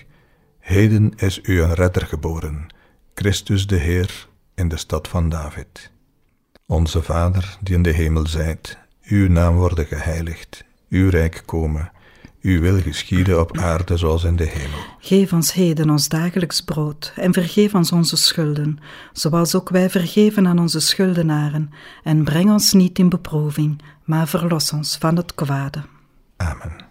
Heden 0.60 1.14
is 1.16 1.40
u 1.44 1.62
een 1.62 1.74
redder 1.74 2.06
geboren, 2.06 2.68
Christus 3.14 3.68
de 3.68 3.76
Heer, 3.76 4.28
in 4.56 4.68
de 4.68 4.78
stad 4.78 5.08
van 5.08 5.30
David. 5.30 5.92
Onze 6.66 7.04
Vader, 7.04 7.58
die 7.62 7.76
in 7.76 7.84
de 7.84 7.92
hemel 7.92 8.28
zijt, 8.28 8.78
uw 9.04 9.30
naam 9.30 9.56
worden 9.56 9.86
geheiligd, 9.86 10.66
uw 10.90 11.10
rijk 11.10 11.44
komen, 11.46 11.92
uw 12.46 12.62
wil 12.62 12.82
geschieden 12.82 13.40
op 13.40 13.58
aarde 13.58 13.98
zoals 13.98 14.24
in 14.24 14.36
de 14.36 14.44
hemel. 14.44 14.80
Geef 15.00 15.34
ons 15.34 15.54
heden 15.54 15.90
ons 15.90 16.08
dagelijks 16.08 16.62
brood 16.62 17.14
en 17.16 17.34
vergeef 17.34 17.74
ons 17.74 17.92
onze 17.92 18.18
schulden, 18.18 18.80
zoals 19.14 19.56
ook 19.56 19.70
wij 19.70 19.90
vergeven 19.90 20.48
aan 20.48 20.60
onze 20.60 20.80
schuldenaren. 20.80 21.72
En 22.04 22.24
breng 22.24 22.52
ons 22.52 22.74
niet 22.74 23.00
in 23.00 23.10
beproeving, 23.10 23.82
maar 24.04 24.28
verlos 24.28 24.72
ons 24.72 24.98
van 24.98 25.16
het 25.16 25.36
kwade. 25.36 25.84
Amen. 26.38 26.86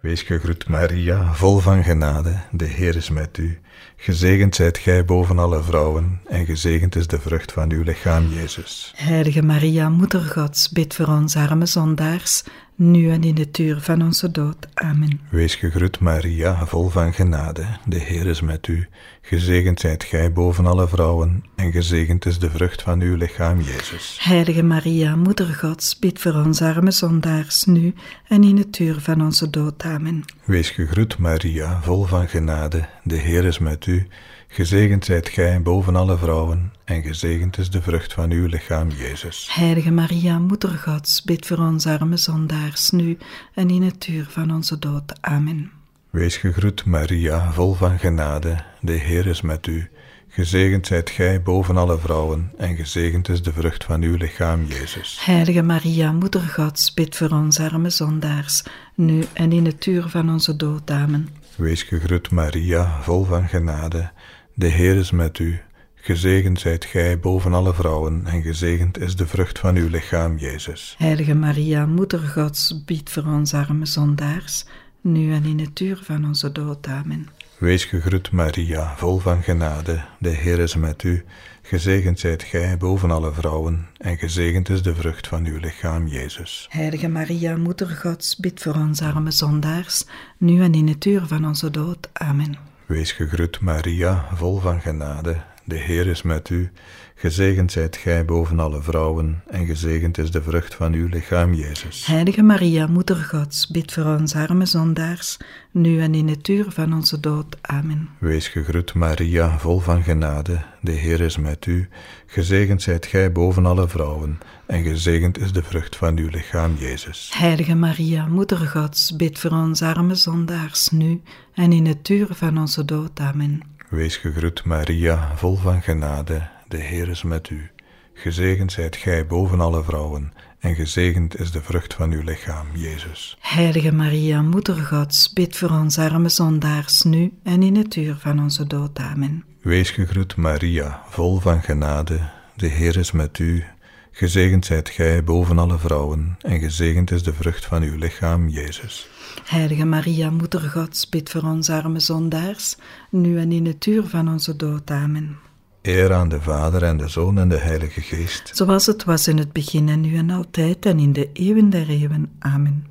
Wees 0.00 0.22
gegroet 0.22 0.68
Maria, 0.68 1.32
vol 1.32 1.58
van 1.58 1.84
genade, 1.84 2.40
de 2.50 2.64
Heer 2.64 2.96
is 2.96 3.10
met 3.10 3.38
u. 3.38 3.60
Gezegend 3.96 4.54
zijt 4.54 4.78
gij 4.78 5.04
boven 5.04 5.38
alle 5.38 5.62
vrouwen, 5.62 6.20
en 6.26 6.46
gezegend 6.46 6.96
is 6.96 7.06
de 7.06 7.20
vrucht 7.20 7.52
van 7.52 7.72
uw 7.72 7.82
lichaam, 7.82 8.28
Jezus. 8.28 8.92
Heilige 8.96 9.42
Maria, 9.42 9.88
Moeder 9.88 10.20
Gods, 10.20 10.70
bid 10.70 10.94
voor 10.94 11.06
ons 11.06 11.36
arme 11.36 11.66
zondaars, 11.66 12.42
nu 12.74 13.10
en 13.10 13.22
in 13.22 13.34
de 13.34 13.48
uur 13.60 13.80
van 13.80 14.02
onze 14.02 14.30
dood. 14.30 14.56
Amen. 14.74 15.20
Wees 15.28 15.54
gegroet 15.54 16.00
Maria, 16.00 16.66
vol 16.66 16.88
van 16.88 17.14
genade, 17.14 17.66
de 17.86 17.98
Heer 17.98 18.26
is 18.26 18.40
met 18.40 18.66
u. 18.66 18.88
Gezegend 19.20 19.80
zijt 19.80 20.04
gij 20.04 20.32
boven 20.32 20.66
alle 20.66 20.88
vrouwen, 20.88 21.44
en 21.54 21.72
gezegend 21.72 22.26
is 22.26 22.38
de 22.38 22.50
vrucht 22.50 22.82
van 22.82 23.00
uw 23.00 23.16
lichaam, 23.16 23.60
Jezus. 23.60 24.18
Heilige 24.20 24.62
Maria, 24.62 25.16
Moeder 25.16 25.46
Gods, 25.46 25.98
bid 25.98 26.20
voor 26.20 26.34
ons 26.34 26.62
arme 26.62 26.90
zondaars, 26.90 27.64
nu 27.64 27.94
en 28.28 28.44
in 28.44 28.66
de 28.70 28.84
uur 28.84 29.00
van 29.00 29.22
onze 29.22 29.50
dood. 29.50 29.84
Amen. 29.84 30.24
Wees 30.44 30.70
gegroet 30.70 31.18
Maria, 31.18 31.80
vol 31.82 32.04
van 32.04 32.28
genade, 32.28 32.88
de 33.02 33.16
Heer 33.16 33.44
is 33.44 33.58
met 33.58 33.65
u. 33.86 34.06
Gezegend 34.48 35.04
zijt 35.04 35.28
gij 35.28 35.62
boven 35.62 35.96
alle 35.96 36.18
vrouwen, 36.18 36.72
en 36.84 37.02
gezegend 37.02 37.58
is 37.58 37.70
de 37.70 37.82
vrucht 37.82 38.12
van 38.12 38.30
uw 38.30 38.46
lichaam, 38.46 38.90
Jezus. 38.90 39.48
Heilige 39.50 39.90
Maria, 39.90 40.38
Moeder 40.38 40.70
Gods, 40.70 41.22
bid 41.22 41.46
voor 41.46 41.58
ons 41.58 41.86
arme 41.86 42.16
zondaars, 42.16 42.90
nu 42.90 43.18
en 43.54 43.70
in 43.70 43.82
het 43.82 44.06
uur 44.06 44.26
van 44.28 44.50
onze 44.54 44.78
dood. 44.78 45.12
Amen. 45.20 45.70
Wees 46.10 46.36
gegroet, 46.36 46.84
Maria, 46.84 47.52
vol 47.52 47.74
van 47.74 47.98
genade, 47.98 48.62
de 48.80 48.92
Heer 48.92 49.26
is 49.26 49.40
met 49.40 49.66
u. 49.66 49.90
Gezegend 50.28 50.86
zijt 50.86 51.10
gij 51.10 51.42
boven 51.42 51.76
alle 51.76 51.98
vrouwen, 51.98 52.52
en 52.58 52.76
gezegend 52.76 53.28
is 53.28 53.42
de 53.42 53.52
vrucht 53.52 53.84
van 53.84 54.02
uw 54.02 54.16
lichaam, 54.16 54.64
Jezus. 54.64 55.18
Heilige 55.24 55.62
Maria, 55.62 56.12
Moeder 56.12 56.40
Gods, 56.40 56.94
bid 56.94 57.16
voor 57.16 57.30
ons 57.30 57.60
arme 57.60 57.90
zondaars, 57.90 58.62
nu 58.94 59.24
en 59.32 59.52
in 59.52 59.64
het 59.64 59.86
uur 59.86 60.08
van 60.08 60.30
onze 60.30 60.56
dood. 60.56 60.90
Amen. 60.90 61.28
Wees 61.56 61.82
gegroet, 61.82 62.30
Maria, 62.30 63.02
vol 63.02 63.24
van 63.24 63.48
genade, 63.48 64.10
de 64.54 64.66
Heer 64.66 64.96
is 64.96 65.10
met 65.10 65.38
u. 65.38 65.60
Gezegend 65.94 66.60
zijt 66.60 66.84
gij 66.84 67.18
boven 67.20 67.54
alle 67.54 67.74
vrouwen, 67.74 68.26
en 68.26 68.42
gezegend 68.42 68.98
is 68.98 69.16
de 69.16 69.26
vrucht 69.26 69.58
van 69.58 69.76
uw 69.76 69.88
lichaam, 69.88 70.38
Jezus. 70.38 70.94
Heilige 70.98 71.34
Maria, 71.34 71.86
Moeder 71.86 72.18
Gods, 72.18 72.84
bid 72.84 73.10
voor 73.10 73.24
ons 73.24 73.54
arme 73.54 73.86
zondaars, 73.86 74.64
nu 75.00 75.32
en 75.32 75.44
in 75.44 75.58
het 75.58 75.80
uur 75.80 76.00
van 76.02 76.26
onze 76.26 76.52
dood. 76.52 76.86
Amen. 76.86 77.28
Wees 77.58 77.84
gegroet, 77.84 78.30
Maria, 78.30 78.96
vol 78.96 79.18
van 79.18 79.42
genade, 79.42 80.00
de 80.18 80.28
Heer 80.28 80.58
is 80.58 80.74
met 80.74 81.02
u. 81.02 81.24
Gezegend 81.62 82.20
zijt 82.20 82.42
gij 82.42 82.76
boven 82.76 83.10
alle 83.10 83.32
vrouwen, 83.32 83.86
en 83.98 84.18
gezegend 84.18 84.68
is 84.68 84.82
de 84.82 84.94
vrucht 84.94 85.28
van 85.28 85.46
uw 85.46 85.58
lichaam, 85.58 86.06
Jezus. 86.06 86.66
Heilige 86.70 87.08
Maria, 87.08 87.56
Moeder 87.56 87.88
Gods, 87.88 88.36
bid 88.36 88.62
voor 88.62 88.74
ons 88.74 89.02
arme 89.02 89.30
zondaars, 89.30 90.04
nu 90.38 90.62
en 90.62 90.74
in 90.74 90.88
het 90.88 91.04
uur 91.04 91.26
van 91.26 91.46
onze 91.46 91.70
dood. 91.70 92.08
Amen. 92.12 92.58
Wees 92.86 93.12
gegroet, 93.12 93.60
Maria, 93.60 94.28
vol 94.34 94.58
van 94.58 94.80
genade, 94.80 95.36
de 95.64 95.76
Heer 95.76 96.06
is 96.06 96.22
met 96.22 96.50
u. 96.50 96.70
Gezegend 97.18 97.72
zijt 97.72 97.96
gij 97.96 98.24
boven 98.24 98.60
alle 98.60 98.82
vrouwen, 98.82 99.42
en 99.46 99.66
gezegend 99.66 100.18
is 100.18 100.30
de 100.30 100.42
vrucht 100.42 100.74
van 100.74 100.92
uw 100.92 101.06
lichaam, 101.06 101.54
Jezus. 101.54 102.06
Heilige 102.06 102.42
Maria, 102.42 102.86
Moeder 102.86 103.16
Gods, 103.16 103.66
bid 103.66 103.92
voor 103.92 104.04
ons 104.04 104.34
arme 104.34 104.66
zondaars, 104.66 105.36
nu 105.70 106.00
en 106.00 106.14
in 106.14 106.28
het 106.28 106.48
uur 106.48 106.66
van 106.68 106.94
onze 106.94 107.20
dood. 107.20 107.56
Amen. 107.60 108.08
Wees 108.18 108.48
gegroet, 108.48 108.94
Maria, 108.94 109.58
vol 109.58 109.78
van 109.78 110.02
genade, 110.02 110.60
de 110.80 110.92
Heer 110.92 111.20
is 111.20 111.36
met 111.36 111.66
u. 111.66 111.88
Gezegend 112.26 112.82
zijt 112.82 113.06
gij 113.06 113.32
boven 113.32 113.66
alle 113.66 113.88
vrouwen, 113.88 114.38
en 114.66 114.82
gezegend 114.82 115.38
is 115.38 115.52
de 115.52 115.62
vrucht 115.62 115.96
van 115.96 116.18
uw 116.18 116.28
lichaam, 116.28 116.74
Jezus. 116.78 117.30
Heilige 117.34 117.74
Maria, 117.74 118.26
Moeder 118.26 118.58
Gods, 118.58 119.16
bid 119.16 119.38
voor 119.38 119.50
ons 119.50 119.82
arme 119.82 120.14
zondaars, 120.14 120.88
nu 120.88 121.20
en 121.54 121.72
in 121.72 121.86
het 121.86 122.08
uur 122.08 122.28
van 122.30 122.58
onze 122.58 122.84
dood. 122.84 123.20
Amen. 123.20 123.60
Wees 123.88 124.16
gegroet, 124.16 124.64
Maria, 124.64 125.32
vol 125.36 125.56
van 125.56 125.82
genade, 125.82 126.54
de 126.68 126.76
Heer 126.76 127.08
is 127.08 127.22
met 127.22 127.50
u. 127.50 127.70
Gezegend 128.14 128.72
zijt 128.72 128.96
gij 128.96 129.26
boven 129.26 129.60
alle 129.60 129.84
vrouwen, 129.84 130.32
en 130.58 130.74
gezegend 130.74 131.38
is 131.40 131.50
de 131.50 131.62
vrucht 131.62 131.94
van 131.94 132.12
uw 132.12 132.22
lichaam, 132.22 132.66
Jezus. 132.74 133.36
Heilige 133.40 133.92
Maria, 133.92 134.42
Moeder 134.42 134.76
Gods, 134.76 135.32
bid 135.32 135.56
voor 135.56 135.70
ons 135.70 135.98
arme 135.98 136.28
zondaars, 136.28 137.02
nu 137.02 137.32
en 137.42 137.62
in 137.62 137.76
het 137.76 137.96
uur 137.96 138.16
van 138.18 138.40
onze 138.40 138.66
dood. 138.66 138.98
Amen. 138.98 139.44
Wees 139.62 139.90
gegroet, 139.90 140.36
Maria, 140.36 141.02
vol 141.08 141.38
van 141.38 141.62
genade, 141.62 142.20
de 142.54 142.66
Heer 142.66 142.96
is 142.96 143.12
met 143.12 143.38
u. 143.38 143.64
Gezegend 144.10 144.64
zijt 144.64 144.88
gij 144.88 145.24
boven 145.24 145.58
alle 145.58 145.78
vrouwen, 145.78 146.36
en 146.40 146.58
gezegend 146.60 147.10
is 147.10 147.22
de 147.22 147.32
vrucht 147.32 147.64
van 147.64 147.82
uw 147.82 147.96
lichaam, 147.96 148.48
Jezus. 148.48 149.08
Heilige 149.44 149.84
Maria, 149.84 150.30
Moeder 150.30 150.60
Gods, 150.60 151.08
bid 151.08 151.30
voor 151.30 151.42
ons 151.42 151.70
arme 151.70 152.00
zondaars, 152.00 152.76
nu 153.10 153.38
en 153.38 153.52
in 153.52 153.66
het 153.66 153.86
uur 153.86 154.04
van 154.06 154.28
onze 154.28 154.56
dood. 154.56 154.90
Amen. 154.90 155.36
Eer 155.86 156.12
aan 156.12 156.28
de 156.28 156.40
Vader 156.40 156.82
en 156.82 156.96
de 156.96 157.08
Zoon 157.08 157.38
en 157.38 157.48
de 157.48 157.56
Heilige 157.56 158.00
Geest. 158.00 158.50
Zoals 158.54 158.86
het 158.86 159.04
was 159.04 159.28
in 159.28 159.38
het 159.38 159.52
begin 159.52 159.88
en 159.88 160.00
nu 160.00 160.16
en 160.16 160.30
altijd 160.30 160.86
en 160.86 160.98
in 160.98 161.12
de 161.12 161.32
eeuwen 161.32 161.70
der 161.70 161.88
eeuwen. 161.88 162.36
Amen. 162.38 162.86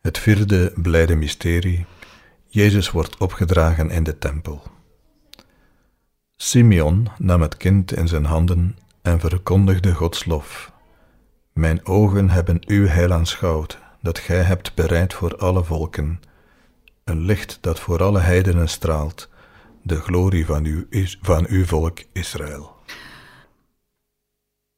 Het 0.00 0.18
vierde 0.18 0.72
blijde 0.74 1.16
mysterie. 1.16 1.86
Jezus 2.46 2.90
wordt 2.90 3.16
opgedragen 3.18 3.90
in 3.90 4.02
de 4.02 4.18
tempel. 4.18 4.62
Simeon 6.36 7.08
nam 7.18 7.42
het 7.42 7.56
kind 7.56 7.92
in 7.92 8.08
zijn 8.08 8.24
handen 8.24 8.76
en 9.02 9.20
verkondigde 9.20 9.94
Gods 9.94 10.24
lof. 10.24 10.72
Mijn 11.52 11.86
ogen 11.86 12.30
hebben 12.30 12.62
uw 12.66 12.86
heil 12.86 13.12
aanschouwd, 13.12 13.78
dat 14.02 14.18
gij 14.18 14.42
hebt 14.42 14.74
bereid 14.74 15.14
voor 15.14 15.36
alle 15.36 15.64
volken, 15.64 16.20
een 17.04 17.20
licht 17.20 17.58
dat 17.60 17.80
voor 17.80 18.02
alle 18.02 18.20
heidenen 18.20 18.68
straalt, 18.68 19.28
de 19.88 20.00
glorie 20.00 20.46
van 20.46 20.64
uw, 20.64 20.84
van 21.22 21.46
uw 21.48 21.64
volk 21.64 21.98
Israël. 22.12 22.76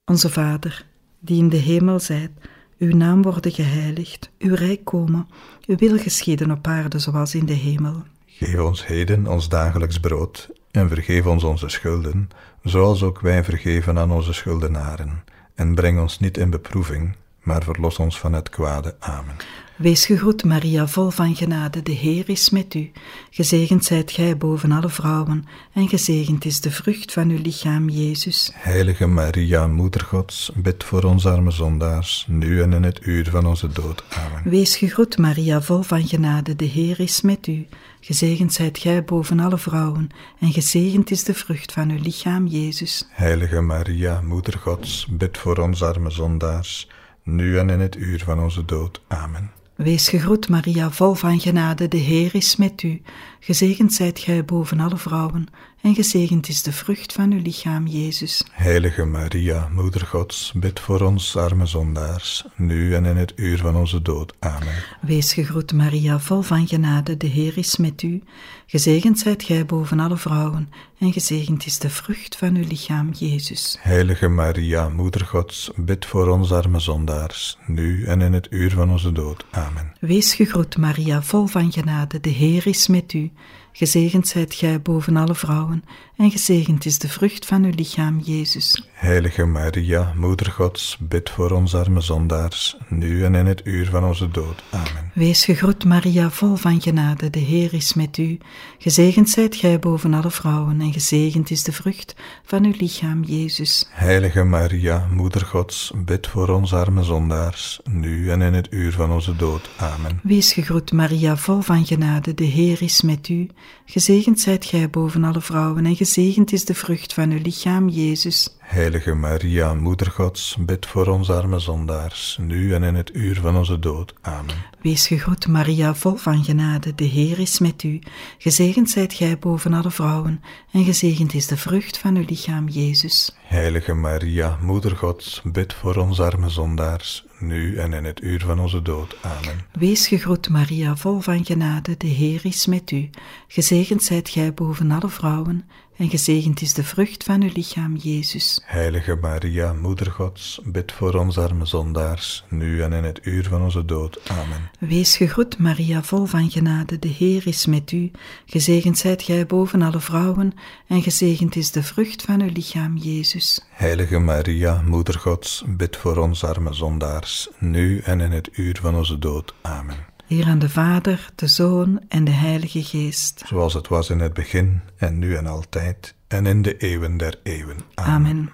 Onze 0.05 0.31
Vader, 0.31 0.87
die 1.19 1.39
in 1.39 1.49
de 1.49 1.57
hemel 1.57 2.01
zijt, 2.01 2.31
uw 2.79 2.97
naam 2.97 3.23
worden 3.23 3.53
geheiligd, 3.53 4.31
uw 4.39 4.55
rijk 4.55 4.85
komen, 4.85 5.29
uw 5.67 5.77
wil 5.77 5.99
geschieden 5.99 6.51
op 6.51 6.67
aarde 6.67 6.99
zoals 6.99 7.35
in 7.35 7.47
de 7.47 7.53
hemel. 7.53 8.03
Geef 8.27 8.61
ons 8.61 8.87
heden 8.87 9.27
ons 9.27 9.49
dagelijks 9.49 10.01
brood 10.01 10.51
en 10.71 10.89
vergeef 10.89 11.27
ons 11.27 11.45
onze 11.45 11.69
schulden, 11.69 12.29
zoals 12.63 13.03
ook 13.03 13.21
wij 13.21 13.45
vergeven 13.45 13.99
aan 13.99 14.13
onze 14.13 14.33
schuldenaren. 14.33 15.25
En 15.55 15.75
breng 15.75 16.01
ons 16.01 16.19
niet 16.19 16.37
in 16.37 16.51
beproeving, 16.51 17.17
maar 17.43 17.63
verlos 17.63 17.99
ons 17.99 18.19
van 18.19 18.33
het 18.33 18.49
kwade. 18.49 18.97
Amen. 18.99 19.37
Wees 19.81 20.07
gegroet, 20.07 20.45
Maria, 20.45 20.87
vol 20.87 21.11
van 21.11 21.37
genade, 21.37 21.83
de 21.83 21.93
Heer 21.93 22.29
is 22.29 22.51
met 22.51 22.75
u. 22.75 22.91
Gezegend 23.31 23.85
zijt 23.85 24.11
gij 24.11 24.37
boven 24.37 24.73
alle 24.73 24.89
vrouwen, 24.89 25.45
en 25.73 25.89
gezegend 25.89 26.45
is 26.45 26.61
de 26.61 26.71
vrucht 26.71 27.13
van 27.13 27.31
uw 27.31 27.43
lichaam, 27.43 27.89
Jezus. 27.89 28.51
Heilige 28.55 29.07
Maria, 29.07 29.67
Moeder 29.67 30.01
Gods, 30.01 30.53
bid 30.55 30.85
voor 30.85 31.03
ons 31.03 31.27
arme 31.27 31.51
zondaars, 31.51 32.27
nu 32.29 32.63
en 32.63 32.73
in 32.73 32.83
het 32.83 33.07
uur 33.07 33.31
van 33.31 33.47
onze 33.47 33.69
dood. 33.69 34.05
Amen. 34.09 34.51
Wees 34.51 34.77
gegroet, 34.77 35.19
Maria, 35.19 35.63
vol 35.63 35.83
van 35.83 36.07
genade, 36.07 36.57
de 36.57 36.65
Heer 36.65 37.01
is 37.01 37.21
met 37.21 37.47
u. 37.47 37.67
Gezegend 38.01 38.53
zijt 38.53 38.79
gij 38.79 39.05
boven 39.05 39.41
alle 39.41 39.59
vrouwen, 39.59 40.09
en 40.41 40.53
gezegend 40.53 41.11
is 41.11 41.25
de 41.25 41.35
vrucht 41.35 41.73
van 41.73 41.91
uw 41.91 42.01
lichaam, 42.03 42.47
Jezus. 42.47 43.09
Heilige 43.11 43.61
Maria, 43.61 44.21
Moeder 44.21 44.59
Gods, 44.59 45.07
bid 45.11 45.39
voor 45.39 45.57
ons 45.57 45.83
arme 45.83 46.11
zondaars, 46.11 46.89
nu 47.23 47.59
en 47.59 47.71
in 47.71 47.81
het 47.81 47.97
uur 47.97 48.23
van 48.25 48.41
onze 48.41 48.65
dood. 48.65 49.01
Amen. 49.09 49.59
Wees 49.83 50.09
gegroet, 50.09 50.49
Maria, 50.49 50.91
vol 50.91 51.15
van 51.15 51.41
genade, 51.41 51.89
de 51.89 51.97
Heer 51.97 52.35
is 52.35 52.57
met 52.57 52.83
u. 52.83 53.03
Gezegend 53.41 53.93
zijt 53.93 54.19
gij 54.19 54.45
boven 54.45 54.81
alle 54.81 54.97
vrouwen, 54.97 55.47
en 55.81 55.95
gezegend 55.95 56.49
is 56.49 56.63
de 56.63 56.73
vrucht 56.73 57.13
van 57.13 57.33
uw 57.33 57.43
lichaam, 57.43 57.87
Jezus. 57.87 58.45
Heilige 58.53 59.05
Maria, 59.05 59.69
Moeder 59.73 60.07
Gods, 60.07 60.53
bid 60.57 60.81
voor 60.81 61.01
ons 61.01 61.37
arme 61.37 61.67
zondaars, 61.67 62.45
nu 62.57 62.95
en 62.95 63.05
in 63.05 63.17
het 63.17 63.33
uur 63.37 63.59
van 63.59 63.77
onze 63.77 64.03
dood. 64.03 64.35
Amen. 64.39 64.75
Wees 65.01 65.33
gegroet, 65.33 65.73
Maria, 65.73 66.19
vol 66.21 66.43
van 66.43 66.67
genade, 66.69 67.17
de 67.17 67.27
Heer 67.27 67.59
is 67.59 67.77
met 67.77 68.03
u. 68.03 68.23
Gezegend 68.67 69.19
zijt 69.19 69.43
gij 69.43 69.67
boven 69.67 70.01
alle 70.01 70.17
vrouwen, 70.17 70.69
en 70.99 71.13
gezegend 71.13 71.67
is 71.67 71.79
de 71.79 71.91
vrucht 71.91 72.37
van 72.37 72.57
uw 72.57 72.67
lichaam, 72.69 73.11
Jezus. 73.13 73.77
Heilige 73.81 74.29
Maria, 74.29 74.89
Moeder 74.89 75.27
Gods, 75.27 75.71
bid 75.77 76.07
voor 76.07 76.29
ons 76.29 76.53
arme 76.53 76.81
zondaars, 76.81 77.59
nu 77.67 78.05
en 78.05 78.21
in 78.21 78.33
het 78.33 78.47
uur 78.51 78.71
van 78.71 78.91
onze 78.91 79.13
dood. 79.13 79.45
Amen. 79.51 79.93
Wees 80.01 80.35
gegroet, 80.35 80.77
Maria, 80.77 81.23
vol 81.23 81.47
van 81.47 81.73
genade, 81.73 82.21
de 82.21 82.31
Heer 82.31 82.67
is 82.67 82.87
met 82.89 83.13
u. 83.13 83.31
Gezegend 83.73 84.29
zijt 84.29 84.55
gij 84.55 84.83
boven 84.83 85.17
alle 85.17 85.35
vrouwen, 85.35 85.85
en 86.17 86.31
gezegend 86.31 86.85
is 86.85 86.99
de 86.99 87.09
vrucht 87.09 87.47
van 87.47 87.65
uw 87.65 87.73
lichaam, 87.75 88.21
Jezus. 88.25 88.89
Heilige 88.93 89.45
Maria, 89.45 90.13
Moeder 90.17 90.51
Gods, 90.51 90.97
bid 91.01 91.31
voor 91.31 91.51
ons 91.51 91.75
arme 91.75 92.01
zondaars, 92.01 92.77
nu 92.89 93.25
en 93.25 93.35
in 93.35 93.47
het 93.47 93.61
uur 93.65 93.87
van 93.87 94.05
onze 94.05 94.31
dood. 94.31 94.63
Amen. 94.71 95.11
Wees 95.15 95.45
gegroet, 95.45 95.85
Maria, 95.85 96.31
vol 96.31 96.57
van 96.57 96.81
genade, 96.81 97.31
de 97.31 97.39
Heer 97.39 97.75
is 97.75 97.95
met 97.95 98.19
u. 98.19 98.39
Gezegend 98.79 99.31
zijt 99.31 99.57
gij 99.57 99.79
boven 99.79 100.15
alle 100.15 100.31
vrouwen, 100.31 100.81
en 100.81 100.93
gezegend 100.93 101.51
is 101.51 101.63
de 101.63 101.73
vrucht 101.73 102.15
van 102.45 102.65
uw 102.65 102.75
lichaam, 102.79 103.25
Jezus. 103.25 103.89
Heilige 103.91 104.45
Maria, 104.45 105.07
Moeder 105.13 105.47
Gods, 105.47 105.93
bid 105.97 106.27
voor 106.27 106.49
ons 106.49 106.75
arme 106.75 107.03
zondaars, 107.03 107.81
nu 107.91 108.31
en 108.31 108.43
in 108.43 108.55
het 108.55 108.69
uur 108.71 108.93
van 108.93 109.13
onze 109.13 109.37
dood. 109.37 109.71
Amen. 109.77 110.21
Wees 110.23 110.53
gegroet, 110.53 110.93
Maria, 110.93 111.37
vol 111.37 111.61
van 111.61 111.87
genade, 111.87 112.35
de 112.35 112.45
Heer 112.45 112.83
is 112.83 113.03
met 113.03 113.29
u. 113.29 113.49
Gezegend 113.85 114.41
zijt 114.41 114.65
gij 114.65 114.91
boven 114.91 115.25
alle 115.25 115.41
vrouwen, 115.41 115.87
en 115.87 115.97
gezegend 115.97 116.53
is 116.53 116.65
de 116.65 116.75
vrucht 116.75 117.15
van 117.15 117.31
uw 117.31 117.41
lichaam, 117.43 117.89
Jezus. 117.89 118.57
Heilige 118.59 119.15
Maria, 119.15 119.75
Moeder 119.75 120.11
Gods, 120.11 120.57
bid 120.61 120.87
voor 120.87 121.07
ons 121.07 121.31
arme 121.31 121.59
zondaars, 121.59 122.39
nu 122.41 122.75
en 122.75 122.83
in 122.83 122.95
het 122.95 123.15
uur 123.15 123.41
van 123.41 123.57
onze 123.57 123.79
dood. 123.79 124.15
Amen. 124.21 124.55
Wees 124.81 125.07
gegroet, 125.07 125.47
Maria, 125.49 125.95
vol 125.95 126.17
van 126.17 126.45
genade, 126.45 126.95
de 126.95 127.05
Heer 127.05 127.39
is 127.39 127.59
met 127.59 127.83
u. 127.83 127.99
Gezegend 128.39 128.91
zijt 128.91 129.13
gij 129.13 129.39
boven 129.39 129.73
alle 129.73 129.91
vrouwen, 129.91 130.43
en 130.73 130.85
gezegend 130.85 131.35
is 131.35 131.47
de 131.47 131.57
vrucht 131.57 131.99
van 131.99 132.17
uw 132.17 132.25
lichaam, 132.27 132.69
Jezus. 132.69 133.37
Heilige 133.43 133.95
Maria, 133.95 134.59
Moeder 134.61 134.97
Gods, 134.97 135.41
bid 135.45 135.75
voor 135.75 135.97
ons 135.97 136.21
arme 136.21 136.49
zondaars, 136.49 137.25
nu 137.41 137.77
en 137.77 137.93
in 137.93 138.05
het 138.05 138.23
uur 138.23 138.41
van 138.41 138.61
onze 138.61 138.83
dood. 138.83 139.17
Amen. 139.23 139.65
Wees 139.73 140.09
gegroet, 140.09 140.49
Maria, 140.49 140.97
vol 140.97 141.21
van 141.21 141.45
genade, 141.45 141.97
de 141.97 142.07
Heer 142.07 142.41
is 142.45 142.67
met 142.67 142.91
u. 142.91 143.11
Gezegend 143.49 144.03
zijt 144.03 144.29
gij 144.29 144.55
boven 144.55 144.91
alle 144.91 145.09
vrouwen, 145.09 145.69
en 146.01 146.11
gezegend 146.11 146.61
is 146.61 146.75
de 146.75 146.85
vrucht 146.85 147.25
van 147.25 147.43
uw 147.43 147.51
lichaam, 147.55 147.97
Jezus. 147.97 148.61
Heilige 148.65 149.17
Maria, 149.21 149.73
Moeder 149.73 150.11
Gods, 150.11 150.61
bid 150.65 150.93
voor 150.93 151.15
ons 151.15 151.39
arme 151.39 151.67
zondaars, 151.67 152.45
nu 152.49 152.83
en 152.83 152.93
in 152.93 153.05
het 153.05 153.21
uur 153.23 153.45
van 153.45 153.63
onze 153.63 153.85
dood. 153.85 154.21
Amen. 154.31 154.71
Wees 154.79 155.17
gegroet, 155.17 155.59
Maria, 155.59 156.03
vol 156.03 156.25
van 156.25 156.51
genade, 156.51 156.99
de 156.99 157.09
Heer 157.09 157.47
is 157.47 157.67
met 157.67 157.93
u. 157.93 158.11
Gezegend 158.47 158.99
zijt 158.99 159.23
gij 159.23 159.47
boven 159.47 159.83
alle 159.83 160.01
vrouwen, 160.01 160.53
en 160.87 161.03
gezegend 161.03 161.57
is 161.57 161.71
de 161.71 161.83
vrucht 161.83 162.23
van 162.23 162.41
uw 162.41 162.51
lichaam, 162.53 162.97
Jezus. 162.97 163.65
Heilige 163.71 164.19
Maria, 164.19 164.83
Moeder 164.83 165.19
Gods, 165.19 165.65
bid 165.67 165.97
voor 165.97 166.17
ons 166.17 166.45
arme 166.45 166.75
zondaars, 166.75 167.49
nu 167.59 167.99
en 167.99 168.21
in 168.21 168.31
het 168.31 168.49
uur 168.53 168.79
van 168.81 168.95
onze 168.95 169.19
dood. 169.19 169.55
Amen. 169.63 170.10
Eer 170.31 170.47
aan 170.47 170.59
de 170.59 170.69
Vader, 170.69 171.31
de 171.35 171.47
Zoon 171.47 172.01
en 172.09 172.25
de 172.25 172.31
Heilige 172.31 172.85
Geest. 172.85 173.43
Zoals 173.47 173.75
het 173.75 173.89
was 173.89 174.11
in 174.11 174.21
het 174.21 174.33
begin, 174.33 174.81
en 174.97 175.19
nu 175.19 175.37
en 175.37 175.47
altijd, 175.47 176.15
en 176.29 176.47
in 176.47 176.63
de 176.63 176.77
eeuwen 176.77 177.17
der 177.17 177.39
eeuwen. 177.43 177.77
Amen. 177.95 178.15
Amen. 178.15 178.51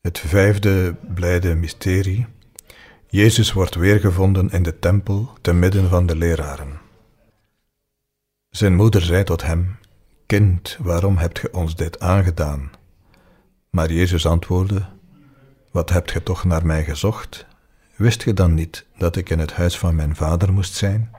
Het 0.00 0.18
vijfde 0.18 0.96
blijde 1.14 1.54
mysterie. 1.54 2.26
Jezus 3.08 3.52
wordt 3.52 3.74
weergevonden 3.74 4.50
in 4.50 4.62
de 4.62 4.78
tempel 4.78 5.32
te 5.40 5.52
midden 5.52 5.88
van 5.88 6.06
de 6.06 6.16
leraren. 6.16 6.80
Zijn 8.50 8.74
moeder 8.74 9.02
zei 9.02 9.24
tot 9.24 9.42
hem: 9.42 9.76
Kind, 10.26 10.78
waarom 10.80 11.16
hebt 11.16 11.38
ge 11.38 11.48
ons 11.52 11.76
dit 11.76 12.00
aangedaan? 12.00 12.70
Maar 13.70 13.92
Jezus 13.92 14.26
antwoordde: 14.26 14.86
Wat 15.70 15.90
hebt 15.90 16.10
ge 16.10 16.22
toch 16.22 16.44
naar 16.44 16.66
mij 16.66 16.84
gezocht? 16.84 17.46
Wist 17.96 18.22
ge 18.22 18.34
dan 18.34 18.54
niet 18.54 18.86
dat 18.98 19.16
ik 19.16 19.30
in 19.30 19.38
het 19.38 19.52
huis 19.52 19.78
van 19.78 19.94
mijn 19.94 20.16
vader 20.16 20.52
moest 20.52 20.74
zijn? 20.74 21.10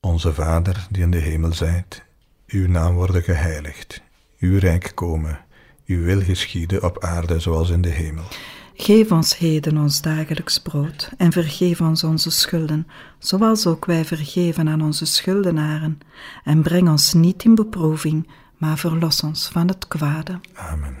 Onze 0.00 0.34
Vader, 0.34 0.86
die 0.90 1.02
in 1.02 1.10
de 1.10 1.18
hemel 1.18 1.52
zijt, 1.52 2.02
uw 2.46 2.68
naam 2.68 2.94
worden 2.94 3.22
geheiligd, 3.22 4.02
uw 4.38 4.58
rijk 4.58 4.92
komen, 4.94 5.38
uw 5.86 6.02
wil 6.02 6.20
geschieden 6.20 6.82
op 6.82 7.04
aarde 7.04 7.40
zoals 7.40 7.70
in 7.70 7.82
de 7.82 7.88
hemel. 7.88 8.24
Geef 8.74 9.12
ons 9.12 9.38
heden 9.38 9.78
ons 9.78 10.02
dagelijks 10.02 10.58
brood 10.58 11.10
en 11.16 11.32
vergeef 11.32 11.80
ons 11.80 12.04
onze 12.04 12.30
schulden, 12.30 12.86
zoals 13.18 13.66
ook 13.66 13.84
wij 13.84 14.04
vergeven 14.04 14.68
aan 14.68 14.82
onze 14.82 15.06
schuldenaren. 15.06 15.98
En 16.44 16.62
breng 16.62 16.88
ons 16.88 17.12
niet 17.12 17.44
in 17.44 17.54
beproeving, 17.54 18.28
maar 18.56 18.78
verlos 18.78 19.22
ons 19.22 19.48
van 19.48 19.68
het 19.68 19.88
kwade. 19.88 20.40
Amen. 20.54 20.96